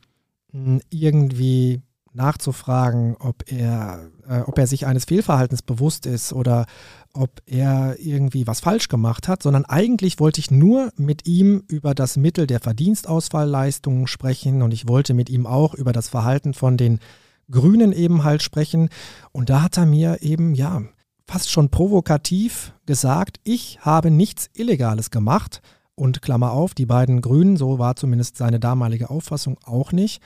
[0.90, 6.66] irgendwie nachzufragen, ob er, äh, ob er sich eines Fehlverhaltens bewusst ist oder
[7.12, 11.94] ob er irgendwie was falsch gemacht hat, sondern eigentlich wollte ich nur mit ihm über
[11.94, 16.76] das Mittel der Verdienstausfallleistungen sprechen und ich wollte mit ihm auch über das Verhalten von
[16.76, 17.00] den
[17.50, 18.88] Grünen eben halt sprechen.
[19.32, 20.82] Und da hat er mir eben, ja,
[21.26, 25.62] fast schon provokativ gesagt, ich habe nichts Illegales gemacht.
[25.96, 30.20] Und Klammer auf, die beiden Grünen, so war zumindest seine damalige Auffassung auch nicht.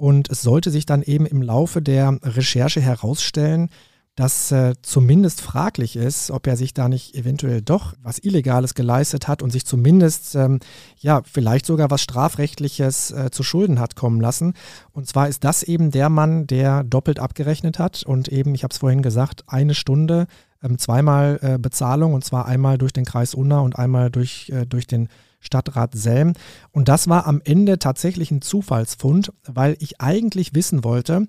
[0.00, 3.68] Und es sollte sich dann eben im Laufe der Recherche herausstellen,
[4.16, 9.28] dass äh, zumindest fraglich ist, ob er sich da nicht eventuell doch was Illegales geleistet
[9.28, 10.58] hat und sich zumindest, ähm,
[10.96, 14.54] ja, vielleicht sogar was Strafrechtliches äh, zu Schulden hat kommen lassen.
[14.92, 18.72] Und zwar ist das eben der Mann, der doppelt abgerechnet hat und eben, ich habe
[18.72, 20.28] es vorhin gesagt, eine Stunde,
[20.62, 24.64] ähm, zweimal äh, Bezahlung und zwar einmal durch den Kreis Unna und einmal durch, äh,
[24.64, 25.10] durch den
[25.40, 26.34] Stadtrat Selm.
[26.70, 31.26] Und das war am Ende tatsächlich ein Zufallsfund, weil ich eigentlich wissen wollte,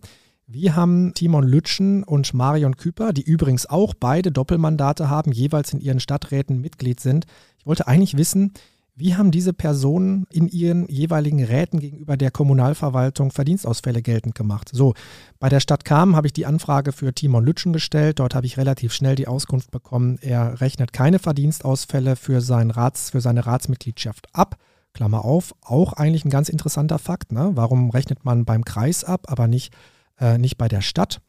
[0.47, 5.79] wie haben Timon Lütschen und Marion Küper, die übrigens auch beide Doppelmandate haben, jeweils in
[5.79, 7.25] ihren Stadträten Mitglied sind,
[7.57, 8.53] ich wollte eigentlich wissen,
[8.93, 14.69] Wie haben diese Personen in ihren jeweiligen Räten gegenüber der Kommunalverwaltung Verdienstausfälle geltend gemacht?
[14.73, 14.93] So,
[15.39, 18.19] bei der Stadt Kamen habe ich die Anfrage für Timon Lütschen gestellt.
[18.19, 23.11] Dort habe ich relativ schnell die Auskunft bekommen, er rechnet keine Verdienstausfälle für, sein Rats,
[23.11, 24.57] für seine Ratsmitgliedschaft ab.
[24.93, 27.31] Klammer auf, auch eigentlich ein ganz interessanter Fakt.
[27.31, 27.51] Ne?
[27.53, 29.73] Warum rechnet man beim Kreis ab, aber nicht,
[30.19, 31.21] äh, nicht bei der Stadt?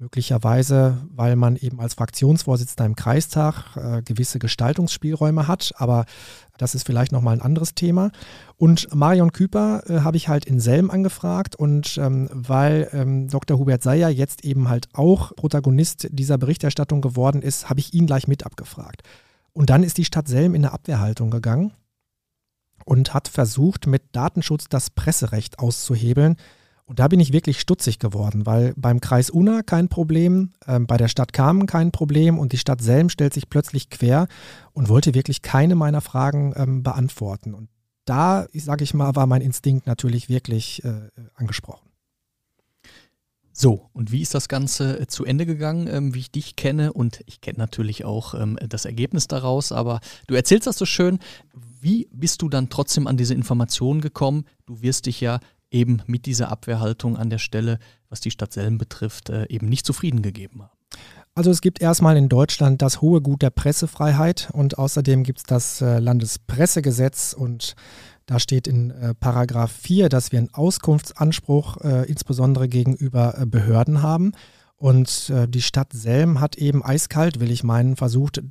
[0.00, 6.04] Möglicherweise, weil man eben als Fraktionsvorsitzender im Kreistag äh, gewisse Gestaltungsspielräume hat, aber
[6.58, 8.10] das ist vielleicht nochmal ein anderes Thema.
[8.56, 13.58] Und Marion Küper äh, habe ich halt in Selm angefragt und ähm, weil ähm, Dr.
[13.58, 18.28] Hubert Seyer jetzt eben halt auch Protagonist dieser Berichterstattung geworden ist, habe ich ihn gleich
[18.28, 19.02] mit abgefragt.
[19.52, 21.72] Und dann ist die Stadt Selm in eine Abwehrhaltung gegangen
[22.84, 26.36] und hat versucht, mit Datenschutz das Presserecht auszuhebeln.
[26.88, 30.96] Und da bin ich wirklich stutzig geworden, weil beim Kreis Unna kein Problem, äh, bei
[30.96, 34.26] der Stadt Kamen kein Problem und die Stadt Selm stellt sich plötzlich quer
[34.72, 37.52] und wollte wirklich keine meiner Fragen ähm, beantworten.
[37.52, 37.68] Und
[38.06, 41.90] da, sage ich mal, war mein Instinkt natürlich wirklich äh, angesprochen.
[43.52, 46.94] So, und wie ist das Ganze äh, zu Ende gegangen, ähm, wie ich dich kenne?
[46.94, 51.18] Und ich kenne natürlich auch ähm, das Ergebnis daraus, aber du erzählst das so schön.
[51.82, 54.46] Wie bist du dann trotzdem an diese Informationen gekommen?
[54.64, 58.78] Du wirst dich ja eben mit dieser Abwehrhaltung an der Stelle, was die Stadt Selm
[58.78, 60.72] betrifft, äh, eben nicht zufrieden gegeben haben.
[61.34, 65.44] Also es gibt erstmal in Deutschland das hohe Gut der Pressefreiheit und außerdem gibt es
[65.44, 67.76] das äh, Landespressegesetz und
[68.26, 74.32] da steht in äh, Paragraph 4, dass wir einen Auskunftsanspruch insbesondere gegenüber Behörden haben.
[74.76, 78.42] Und die Stadt Selm hat eben eiskalt, will ich meinen, versucht,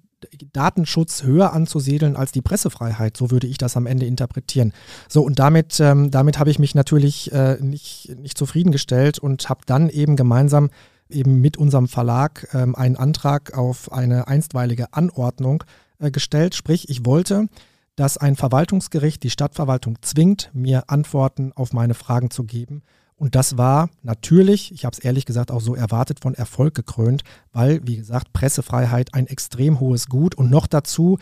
[0.53, 3.17] Datenschutz höher anzusiedeln als die Pressefreiheit.
[3.17, 4.73] So würde ich das am Ende interpretieren.
[5.07, 9.61] So, und damit, ähm, damit habe ich mich natürlich äh, nicht, nicht zufriedengestellt und habe
[9.65, 10.69] dann eben gemeinsam
[11.09, 15.63] eben mit unserem Verlag ähm, einen Antrag auf eine einstweilige Anordnung
[15.99, 16.55] äh, gestellt.
[16.55, 17.47] Sprich, ich wollte,
[17.95, 22.83] dass ein Verwaltungsgericht die Stadtverwaltung zwingt, mir Antworten auf meine Fragen zu geben
[23.17, 27.23] und das war natürlich, ich habe es ehrlich gesagt auch so erwartet, von Erfolg gekrönt,
[27.51, 31.17] weil, wie gesagt, Pressefreiheit ein extrem hohes Gut und noch dazu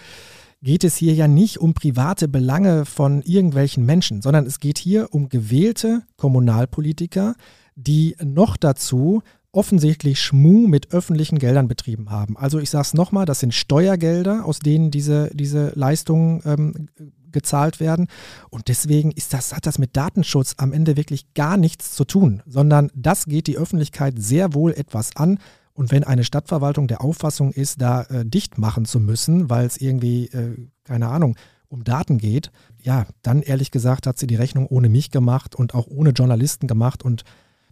[0.62, 5.14] geht es hier ja nicht um private Belange von irgendwelchen Menschen, sondern es geht hier
[5.14, 7.36] um gewählte Kommunalpolitiker,
[7.76, 9.22] die noch dazu
[9.52, 12.36] offensichtlich Schmu mit öffentlichen Geldern betrieben haben.
[12.36, 16.90] Also ich sage es nochmal, das sind Steuergelder, aus denen diese, diese Leistungen ähm,
[17.36, 18.08] gezahlt werden.
[18.50, 22.42] Und deswegen ist das, hat das mit Datenschutz am Ende wirklich gar nichts zu tun,
[22.48, 25.38] sondern das geht die Öffentlichkeit sehr wohl etwas an.
[25.74, 29.78] Und wenn eine Stadtverwaltung der Auffassung ist, da äh, dicht machen zu müssen, weil es
[29.78, 30.56] irgendwie, äh,
[30.86, 31.36] keine Ahnung,
[31.68, 35.76] um Daten geht, ja, dann ehrlich gesagt hat sie die Rechnung ohne mich gemacht und
[35.76, 37.04] auch ohne Journalisten gemacht.
[37.04, 37.24] Und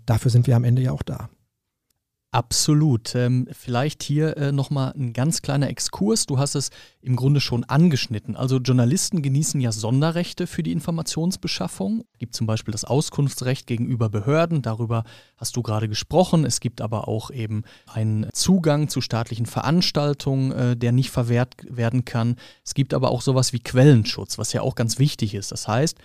[0.05, 1.29] dafür sind wir am Ende ja auch da.
[2.33, 3.13] Absolut.
[3.13, 6.25] Ähm, vielleicht hier äh, nochmal ein ganz kleiner Exkurs.
[6.25, 8.35] Du hast es im Grunde schon angeschnitten.
[8.35, 12.05] Also Journalisten genießen ja Sonderrechte für die Informationsbeschaffung.
[12.13, 14.63] Es gibt zum Beispiel das Auskunftsrecht gegenüber Behörden.
[14.63, 15.03] Darüber
[15.37, 16.43] hast du gerade gesprochen.
[16.43, 22.03] Es gibt aber auch eben einen Zugang zu staatlichen Veranstaltungen, äh, der nicht verwehrt werden
[22.03, 22.37] kann.
[22.65, 25.51] Es gibt aber auch sowas wie Quellenschutz, was ja auch ganz wichtig ist.
[25.51, 25.99] Das heißt,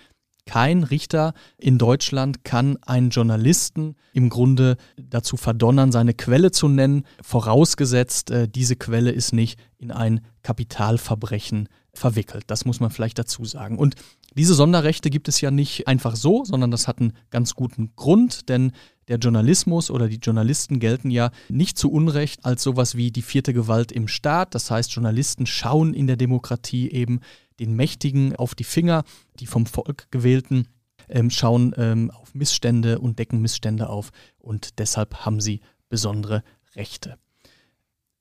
[0.49, 7.05] kein Richter in Deutschland kann einen Journalisten im Grunde dazu verdonnern, seine Quelle zu nennen,
[7.22, 12.44] vorausgesetzt, äh, diese Quelle ist nicht in ein Kapitalverbrechen verwickelt.
[12.46, 13.76] Das muss man vielleicht dazu sagen.
[13.76, 13.96] Und
[14.34, 18.49] diese Sonderrechte gibt es ja nicht einfach so, sondern das hat einen ganz guten Grund,
[18.49, 18.72] denn
[19.09, 23.53] der Journalismus oder die Journalisten gelten ja nicht zu Unrecht als sowas wie die vierte
[23.53, 24.55] Gewalt im Staat.
[24.55, 27.20] Das heißt, Journalisten schauen in der Demokratie eben
[27.61, 29.04] den Mächtigen auf die Finger,
[29.40, 30.68] die vom Volk gewählten
[31.09, 36.42] ähm, schauen ähm, auf Missstände und decken Missstände auf und deshalb haben sie besondere
[36.76, 37.18] Rechte.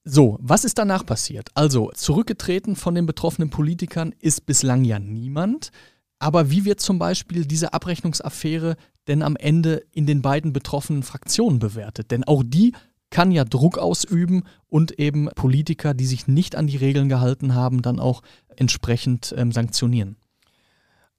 [0.03, 1.49] So, was ist danach passiert?
[1.53, 5.71] Also, zurückgetreten von den betroffenen Politikern ist bislang ja niemand.
[6.17, 8.77] Aber wie wird zum Beispiel diese Abrechnungsaffäre
[9.07, 12.09] denn am Ende in den beiden betroffenen Fraktionen bewertet?
[12.11, 12.73] Denn auch die
[13.10, 17.82] kann ja Druck ausüben und eben Politiker, die sich nicht an die Regeln gehalten haben,
[17.82, 18.22] dann auch
[18.55, 20.18] entsprechend ähm, sanktionieren.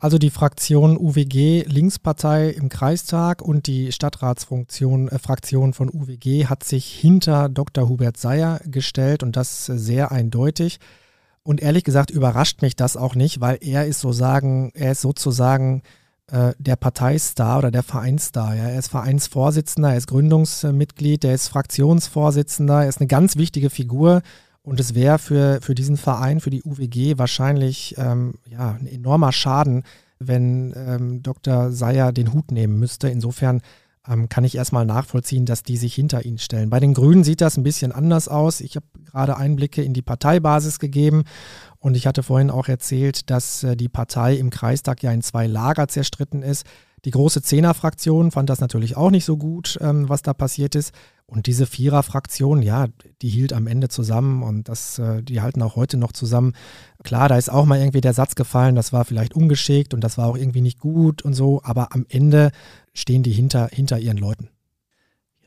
[0.01, 6.63] Also die Fraktion UWG Linkspartei im Kreistag und die Stadtratsfunktion äh, Fraktion von UWG hat
[6.63, 7.89] sich hinter Dr.
[7.89, 10.79] Hubert Seyer gestellt und das sehr eindeutig.
[11.43, 15.01] Und ehrlich gesagt überrascht mich das auch nicht, weil er ist so sagen, er ist
[15.01, 15.83] sozusagen
[16.31, 18.55] äh, der Parteistar oder der Vereinsstar.
[18.55, 18.65] Ja.
[18.65, 24.23] Er ist Vereinsvorsitzender, er ist Gründungsmitglied, er ist Fraktionsvorsitzender, er ist eine ganz wichtige Figur.
[24.63, 29.33] Und es wäre für, für diesen Verein, für die UWG wahrscheinlich ähm, ja, ein enormer
[29.33, 29.85] Schaden,
[30.19, 31.73] wenn ähm, Dr.
[31.73, 33.09] Seyer den Hut nehmen müsste.
[33.09, 33.63] Insofern
[34.07, 36.71] ähm, kann ich erstmal nachvollziehen, dass die sich hinter ihn stellen.
[36.71, 38.61] Bei den Grünen sieht das ein bisschen anders aus.
[38.61, 41.25] Ich habe gerade Einblicke in die Parteibasis gegeben
[41.81, 45.47] und ich hatte vorhin auch erzählt, dass äh, die Partei im Kreistag ja in zwei
[45.47, 46.67] Lager zerstritten ist.
[47.05, 50.93] Die große Zehner-Fraktion fand das natürlich auch nicht so gut, ähm, was da passiert ist.
[51.27, 52.87] Und diese Vierer-Fraktion, ja,
[53.23, 56.55] die hielt am Ende zusammen und das, äh, die halten auch heute noch zusammen.
[57.05, 60.19] Klar, da ist auch mal irgendwie der Satz gefallen, das war vielleicht ungeschickt und das
[60.19, 62.51] war auch irgendwie nicht gut und so, aber am Ende
[62.95, 64.49] stehen die hinter, hinter ihren Leuten.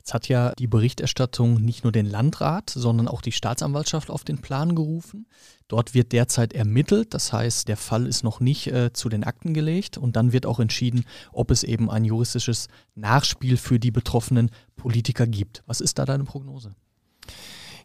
[0.02, 4.38] Jetzt hat ja die Berichterstattung nicht nur den Landrat, sondern auch die Staatsanwaltschaft auf den
[4.38, 5.26] Plan gerufen.
[5.68, 9.54] Dort wird derzeit ermittelt, das heißt, der Fall ist noch nicht äh, zu den Akten
[9.54, 14.50] gelegt und dann wird auch entschieden, ob es eben ein juristisches Nachspiel für die betroffenen
[14.74, 15.62] Politiker gibt.
[15.66, 16.74] Was ist da deine Prognose?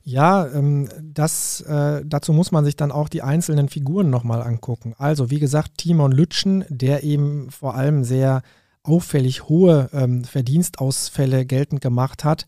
[0.02, 4.96] Ja, ähm, das, äh, dazu muss man sich dann auch die einzelnen Figuren nochmal angucken.
[4.98, 8.42] Also wie gesagt, Timon Lütschen, der eben vor allem sehr
[8.88, 12.46] auffällig hohe ähm, Verdienstausfälle geltend gemacht hat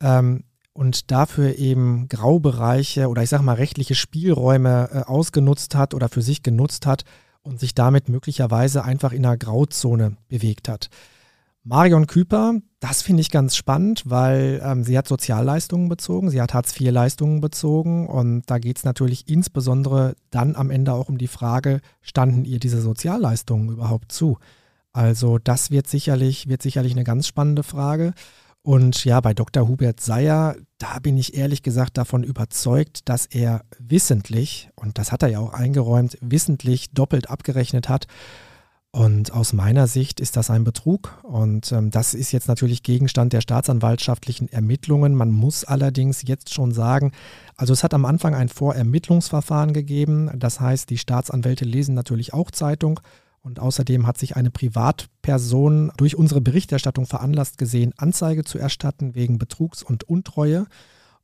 [0.00, 6.08] ähm, und dafür eben Graubereiche oder ich sage mal rechtliche Spielräume äh, ausgenutzt hat oder
[6.08, 7.04] für sich genutzt hat
[7.42, 10.88] und sich damit möglicherweise einfach in einer Grauzone bewegt hat.
[11.66, 16.52] Marion Küper, das finde ich ganz spannend, weil ähm, sie hat Sozialleistungen bezogen, sie hat
[16.52, 21.80] Hartz-IV-Leistungen bezogen und da geht es natürlich insbesondere dann am Ende auch um die Frage,
[22.02, 24.36] standen ihr diese Sozialleistungen überhaupt zu?
[24.94, 28.14] Also das wird sicherlich, wird sicherlich eine ganz spannende Frage.
[28.62, 29.68] Und ja, bei Dr.
[29.68, 35.22] Hubert Seyer, da bin ich ehrlich gesagt davon überzeugt, dass er wissentlich, und das hat
[35.22, 38.06] er ja auch eingeräumt, wissentlich doppelt abgerechnet hat.
[38.90, 41.18] Und aus meiner Sicht ist das ein Betrug.
[41.24, 45.16] Und ähm, das ist jetzt natürlich Gegenstand der staatsanwaltschaftlichen Ermittlungen.
[45.16, 47.10] Man muss allerdings jetzt schon sagen,
[47.56, 50.30] also es hat am Anfang ein Vorermittlungsverfahren gegeben.
[50.36, 53.00] Das heißt, die Staatsanwälte lesen natürlich auch Zeitung
[53.44, 59.36] und außerdem hat sich eine Privatperson durch unsere Berichterstattung veranlasst gesehen, Anzeige zu erstatten wegen
[59.36, 60.66] Betrugs und Untreue.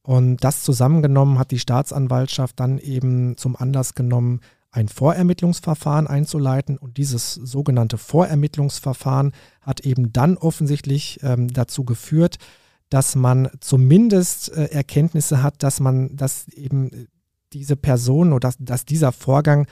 [0.03, 4.41] Und das zusammengenommen hat die Staatsanwaltschaft dann eben zum Anlass genommen,
[4.71, 6.77] ein Vorermittlungsverfahren einzuleiten.
[6.77, 12.37] Und dieses sogenannte Vorermittlungsverfahren hat eben dann offensichtlich ähm, dazu geführt,
[12.91, 17.09] dass man zumindest äh, Erkenntnisse hat, dass man, dass eben
[17.55, 19.67] diese Person oder dass, dass dieser Vorgang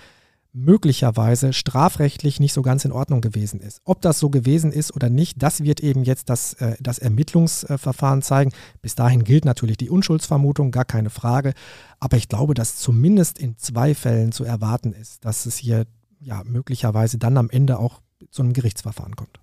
[0.52, 3.80] möglicherweise strafrechtlich nicht so ganz in Ordnung gewesen ist.
[3.84, 8.22] Ob das so gewesen ist oder nicht, das wird eben jetzt das, äh, das Ermittlungsverfahren
[8.22, 8.52] zeigen.
[8.80, 11.54] Bis dahin gilt natürlich die Unschuldsvermutung, gar keine Frage.
[12.00, 15.86] Aber ich glaube, dass zumindest in zwei Fällen zu erwarten ist, dass es hier
[16.20, 19.40] ja möglicherweise dann am Ende auch zu einem Gerichtsverfahren kommt.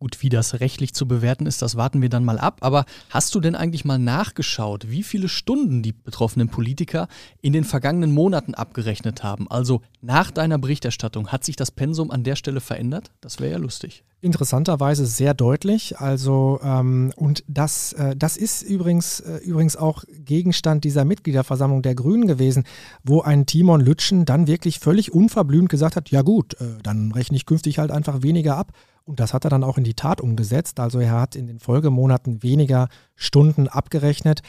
[0.00, 2.58] Gut, wie das rechtlich zu bewerten ist, das warten wir dann mal ab.
[2.60, 7.08] Aber hast du denn eigentlich mal nachgeschaut, wie viele Stunden die betroffenen Politiker
[7.40, 9.50] in den vergangenen Monaten abgerechnet haben?
[9.50, 13.10] Also nach deiner Berichterstattung, hat sich das Pensum an der Stelle verändert?
[13.20, 14.04] Das wäre ja lustig.
[14.20, 15.98] Interessanterweise sehr deutlich.
[15.98, 21.96] Also, ähm, und das, äh, das ist übrigens, äh, übrigens auch Gegenstand dieser Mitgliederversammlung der
[21.96, 22.64] Grünen gewesen,
[23.02, 27.36] wo ein Timon Lütschen dann wirklich völlig unverblümt gesagt hat: Ja, gut, äh, dann rechne
[27.36, 28.72] ich künftig halt einfach weniger ab.
[29.08, 30.78] Und das hat er dann auch in die Tat umgesetzt.
[30.78, 34.42] Also er hat in den Folgemonaten weniger Stunden abgerechnet.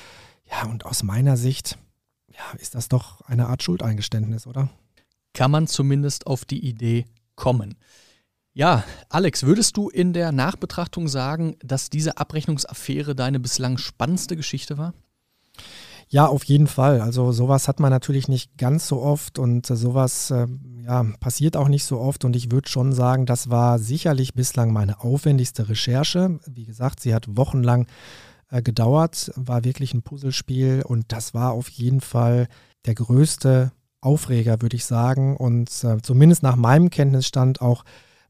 [0.51, 1.79] Ja, und aus meiner Sicht
[2.27, 4.69] ja, ist das doch eine Art Schuldeingeständnis, oder?
[5.33, 7.05] Kann man zumindest auf die Idee
[7.35, 7.75] kommen.
[8.51, 14.77] Ja, Alex, würdest du in der Nachbetrachtung sagen, dass diese Abrechnungsaffäre deine bislang spannendste Geschichte
[14.77, 14.93] war?
[16.11, 17.01] Ja, auf jeden Fall.
[17.01, 20.47] Also sowas hat man natürlich nicht ganz so oft und äh, sowas äh,
[20.83, 22.25] ja, passiert auch nicht so oft.
[22.25, 26.39] Und ich würde schon sagen, das war sicherlich bislang meine aufwendigste Recherche.
[26.47, 27.85] Wie gesagt, sie hat wochenlang
[28.49, 32.47] äh, gedauert, war wirklich ein Puzzlespiel und das war auf jeden Fall
[32.87, 35.37] der größte Aufreger, würde ich sagen.
[35.37, 37.83] Und äh, zumindest nach meinem Kenntnisstand auch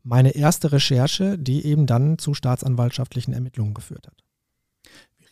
[0.04, 4.29] meine erste Recherche, die eben dann zu staatsanwaltschaftlichen Ermittlungen geführt hat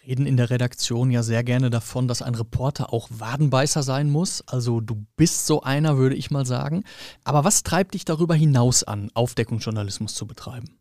[0.08, 4.42] reden in der Redaktion ja sehr gerne davon, dass ein Reporter auch Wadenbeißer sein muss.
[4.48, 6.84] Also du bist so einer, würde ich mal sagen.
[7.26, 10.78] Aber was treibt dich darüber hinaus an, Aufdeckungsjournalismus zu betreiben?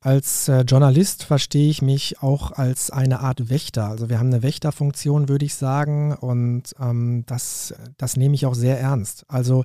[0.00, 3.88] Als äh, Journalist verstehe ich mich auch als eine Art Wächter.
[3.88, 8.54] Also wir haben eine Wächterfunktion, würde ich sagen, und ähm, das, das nehme ich auch
[8.54, 9.24] sehr ernst.
[9.26, 9.64] Also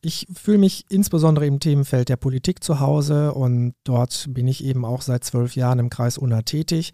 [0.00, 4.84] ich fühle mich insbesondere im Themenfeld der Politik zu Hause und dort bin ich eben
[4.84, 6.92] auch seit zwölf Jahren im Kreis UNA tätig.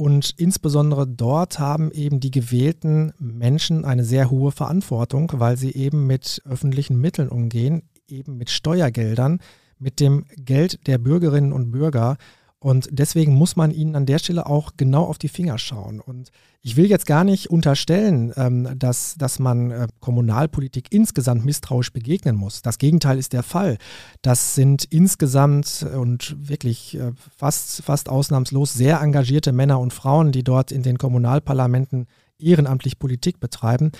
[0.00, 6.06] Und insbesondere dort haben eben die gewählten Menschen eine sehr hohe Verantwortung, weil sie eben
[6.06, 9.40] mit öffentlichen Mitteln umgehen, eben mit Steuergeldern,
[9.78, 12.16] mit dem Geld der Bürgerinnen und Bürger.
[12.62, 15.98] Und deswegen muss man ihnen an der Stelle auch genau auf die Finger schauen.
[15.98, 16.30] Und
[16.60, 22.36] ich will jetzt gar nicht unterstellen, ähm, dass, dass man äh, Kommunalpolitik insgesamt misstrauisch begegnen
[22.36, 22.60] muss.
[22.60, 23.78] Das Gegenteil ist der Fall.
[24.20, 30.44] Das sind insgesamt und wirklich äh, fast, fast ausnahmslos sehr engagierte Männer und Frauen, die
[30.44, 32.08] dort in den Kommunalparlamenten
[32.38, 33.90] ehrenamtlich Politik betreiben.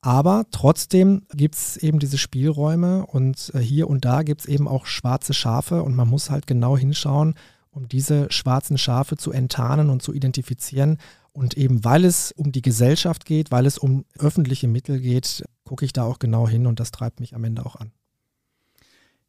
[0.00, 4.66] Aber trotzdem gibt es eben diese Spielräume und äh, hier und da gibt es eben
[4.66, 7.34] auch schwarze Schafe und man muss halt genau hinschauen,
[7.72, 10.98] um diese schwarzen Schafe zu enttarnen und zu identifizieren.
[11.32, 15.84] Und eben weil es um die Gesellschaft geht, weil es um öffentliche Mittel geht, gucke
[15.84, 17.92] ich da auch genau hin und das treibt mich am Ende auch an.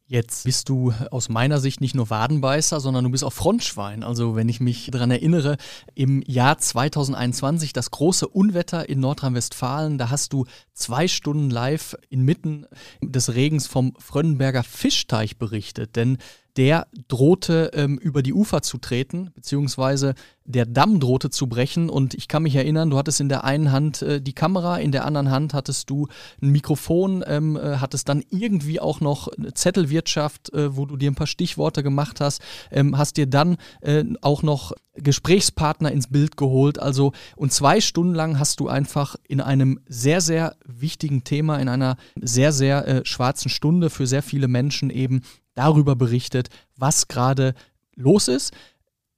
[0.06, 4.02] Jetzt bist du aus meiner Sicht nicht nur Wadenbeißer, sondern du bist auch Frontschwein.
[4.02, 5.56] Also wenn ich mich daran erinnere,
[5.94, 12.66] im Jahr 2021 das große Unwetter in Nordrhein-Westfalen, da hast du zwei Stunden live inmitten
[13.00, 15.96] des Regens vom Frönnenberger Fischteich berichtet.
[15.96, 16.18] Denn
[16.56, 21.88] der drohte ähm, über die Ufer zu treten, beziehungsweise der Damm drohte zu brechen.
[21.90, 24.92] Und ich kann mich erinnern, du hattest in der einen Hand äh, die Kamera, in
[24.92, 26.08] der anderen Hand hattest du
[26.40, 31.10] ein Mikrofon, ähm, äh, hattest dann irgendwie auch noch eine Zettelwirtschaft, äh, wo du dir
[31.10, 32.40] ein paar Stichworte gemacht hast,
[32.70, 36.78] ähm, hast dir dann äh, auch noch Gesprächspartner ins Bild geholt.
[36.78, 41.68] Also, und zwei Stunden lang hast du einfach in einem sehr, sehr wichtigen Thema, in
[41.68, 45.22] einer sehr, sehr äh, schwarzen Stunde für sehr viele Menschen eben
[45.54, 47.54] darüber berichtet, was gerade
[47.94, 48.52] los ist.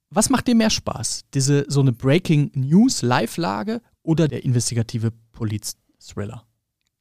[0.09, 1.25] Was macht dir mehr Spaß?
[1.33, 6.43] Diese so eine Breaking News Live-Lage oder der investigative Poliz-Thriller?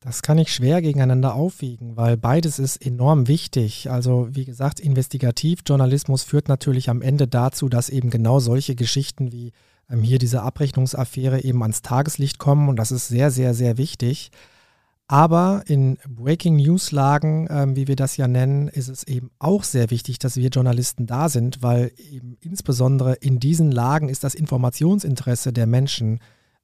[0.01, 3.91] Das kann ich schwer gegeneinander aufwiegen, weil beides ist enorm wichtig.
[3.91, 9.53] Also wie gesagt, Investigativjournalismus führt natürlich am Ende dazu, dass eben genau solche Geschichten wie
[9.91, 14.31] ähm, hier diese Abrechnungsaffäre eben ans Tageslicht kommen und das ist sehr, sehr, sehr wichtig.
[15.09, 19.63] Aber in Breaking News Lagen, ähm, wie wir das ja nennen, ist es eben auch
[19.63, 24.35] sehr wichtig, dass wir Journalisten da sind, weil eben insbesondere in diesen Lagen ist das
[24.35, 26.19] Informationsinteresse der Menschen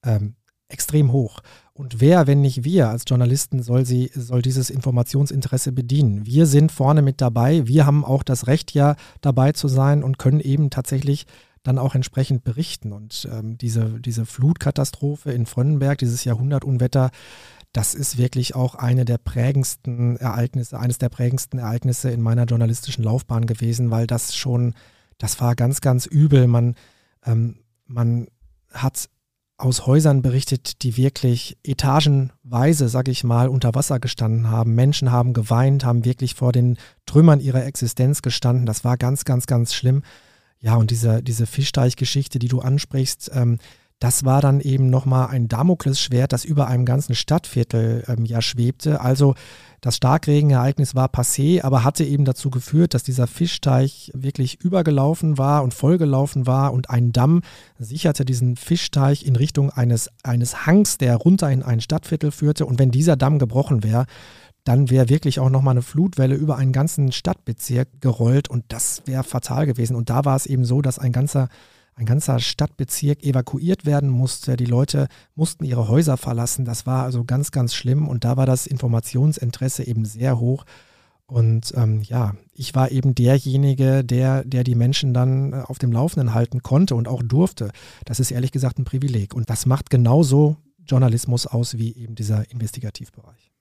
[0.04, 0.34] ähm,
[0.68, 1.40] extrem hoch.
[1.72, 6.26] Und wer, wenn nicht wir als Journalisten, soll, sie, soll dieses Informationsinteresse bedienen?
[6.26, 7.66] Wir sind vorne mit dabei.
[7.68, 11.26] Wir haben auch das Recht, ja dabei zu sein und können eben tatsächlich
[11.62, 12.92] dann auch entsprechend berichten.
[12.92, 17.10] Und ähm, diese, diese Flutkatastrophe in Frönnenberg, dieses Jahrhundertunwetter,
[17.72, 23.02] das ist wirklich auch eine der prägendsten Ereignisse, eines der prägendsten Ereignisse in meiner journalistischen
[23.02, 24.74] Laufbahn gewesen, weil das schon,
[25.18, 26.46] das war ganz, ganz übel.
[26.46, 26.74] Man,
[27.24, 28.26] ähm, man
[28.70, 29.08] hat
[29.56, 34.74] aus Häusern berichtet, die wirklich etagenweise, sag ich mal, unter Wasser gestanden haben.
[34.74, 38.66] Menschen haben geweint, haben wirklich vor den Trümmern ihrer Existenz gestanden.
[38.66, 40.02] Das war ganz, ganz, ganz schlimm.
[40.58, 43.58] Ja, und diese, diese Fischteichgeschichte, die du ansprichst, ähm,
[44.02, 49.00] das war dann eben nochmal ein Damoklesschwert, das über einem ganzen Stadtviertel ähm, ja schwebte.
[49.00, 49.36] Also
[49.80, 55.62] das Starkregenereignis war passé, aber hatte eben dazu geführt, dass dieser Fischteich wirklich übergelaufen war
[55.62, 57.42] und vollgelaufen war und ein Damm
[57.78, 62.66] sicherte diesen Fischteich in Richtung eines, eines Hangs, der runter in ein Stadtviertel führte.
[62.66, 64.06] Und wenn dieser Damm gebrochen wäre,
[64.64, 69.22] dann wäre wirklich auch nochmal eine Flutwelle über einen ganzen Stadtbezirk gerollt und das wäre
[69.22, 69.94] fatal gewesen.
[69.94, 71.48] Und da war es eben so, dass ein ganzer
[72.02, 74.56] ein ganzer Stadtbezirk evakuiert werden musste.
[74.56, 76.64] Die Leute mussten ihre Häuser verlassen.
[76.64, 78.08] Das war also ganz, ganz schlimm.
[78.08, 80.64] Und da war das Informationsinteresse eben sehr hoch.
[81.26, 85.92] Und ähm, ja, ich war eben derjenige, der, der die Menschen dann äh, auf dem
[85.92, 87.70] Laufenden halten konnte und auch durfte.
[88.04, 89.32] Das ist ehrlich gesagt ein Privileg.
[89.32, 93.52] Und das macht genauso Journalismus aus wie eben dieser Investigativbereich.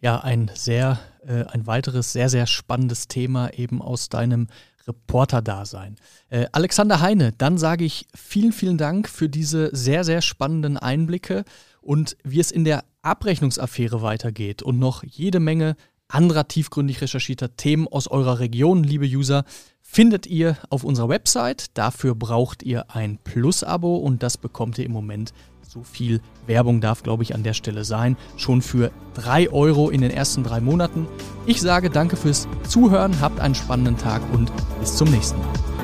[0.00, 4.48] Ja, ein sehr, äh, ein weiteres sehr, sehr spannendes Thema eben aus deinem
[4.88, 5.96] Reporter-Dasein.
[6.30, 11.44] Äh, Alexander Heine, dann sage ich vielen, vielen Dank für diese sehr, sehr spannenden Einblicke
[11.80, 15.76] und wie es in der Abrechnungsaffäre weitergeht und noch jede Menge
[16.08, 19.44] anderer tiefgründig recherchierter Themen aus eurer Region, liebe User,
[19.82, 21.66] findet ihr auf unserer Website.
[21.74, 25.32] Dafür braucht ihr ein Plus-Abo und das bekommt ihr im Moment
[25.78, 28.16] so viel Werbung darf, glaube ich, an der Stelle sein.
[28.36, 31.06] Schon für 3 Euro in den ersten drei Monaten.
[31.46, 34.50] Ich sage danke fürs Zuhören, habt einen spannenden Tag und
[34.80, 35.77] bis zum nächsten Mal.